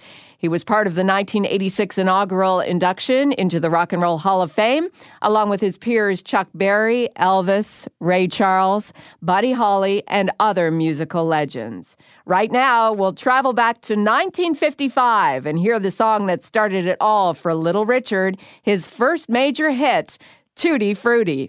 He 0.45 0.49
was 0.49 0.63
part 0.63 0.87
of 0.87 0.95
the 0.95 1.05
1986 1.05 1.97
inaugural 1.97 2.61
induction 2.61 3.33
into 3.33 3.59
the 3.59 3.71
Rock 3.71 3.95
and 3.95 4.03
Roll 4.03 4.19
Hall 4.19 4.43
of 4.43 4.53
Fame, 4.53 4.91
along 5.23 5.49
with 5.49 5.63
his 5.63 5.79
peers 5.79 6.21
Chuck 6.21 6.49
Berry, 6.53 7.09
Elvis, 7.17 7.89
Ray 7.99 8.29
Charles, 8.29 8.93
Buddy 9.23 9.53
Holly, 9.53 10.03
and 10.07 10.31
other 10.39 10.71
musical 10.71 11.25
legends. 11.25 11.97
Right 12.27 12.53
now, 12.53 12.93
we'll 12.93 13.15
travel 13.15 13.55
back 13.55 13.81
to 13.81 13.95
1955 13.95 15.47
and 15.47 15.59
hear 15.59 15.79
the 15.79 15.91
song 15.91 16.27
that 16.27 16.45
started 16.45 16.87
it 16.87 16.99
all 17.01 17.33
for 17.33 17.55
Little 17.55 17.87
Richard, 17.87 18.37
his 18.61 18.87
first 18.87 19.31
major 19.31 19.71
hit, 19.71 20.19
Tutti 20.57 20.93
Frutti. 20.93 21.49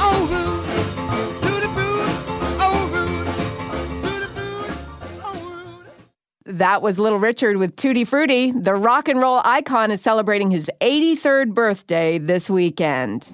Oh, 0.00 0.63
That 6.46 6.82
was 6.82 6.98
Little 6.98 7.18
Richard 7.18 7.56
with 7.56 7.74
Tutti 7.74 8.04
Frutti. 8.04 8.52
The 8.52 8.74
rock 8.74 9.08
and 9.08 9.18
roll 9.18 9.40
icon 9.46 9.90
is 9.90 10.02
celebrating 10.02 10.50
his 10.50 10.70
83rd 10.82 11.54
birthday 11.54 12.18
this 12.18 12.50
weekend. 12.50 13.30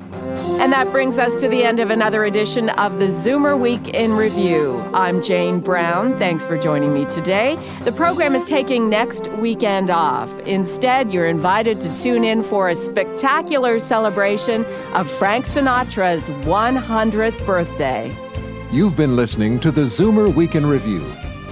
And 0.61 0.73
that 0.73 0.93
brings 0.93 1.19
us 1.19 1.35
to 1.41 1.49
the 1.49 1.65
end 1.65 1.81
of 1.81 1.91
another 1.91 2.25
edition 2.25 2.69
of 2.71 3.01
the 3.01 3.07
Zoomer 3.07 3.59
Week 3.59 3.89
in 3.89 4.13
Review. 4.13 4.79
I'm 4.95 5.25
Jane 5.25 5.59
Brown. 5.59 6.21
Thanks 6.21 6.45
for 6.45 6.57
joining 6.57 6.95
me 6.95 7.05
today. 7.07 7.59
The 7.83 7.91
program 7.91 8.37
is 8.37 8.45
taking 8.45 8.89
next 8.89 9.27
weekend 9.33 9.91
off. 9.91 10.31
Instead, 10.47 11.13
you're 11.13 11.27
invited 11.27 11.81
to 11.81 11.97
tune 11.97 12.23
in 12.23 12.45
for 12.45 12.69
a 12.69 12.77
spectacular 12.77 13.81
celebration 13.81 14.65
of 14.95 15.11
Frank 15.11 15.47
Sinatra's 15.47 16.29
100th 16.47 17.45
birthday. 17.45 18.17
You've 18.71 18.95
been 18.95 19.17
listening 19.17 19.59
to 19.61 19.73
the 19.73 19.81
Zoomer 19.81 20.33
Week 20.33 20.55
in 20.55 20.65
Review 20.65 21.13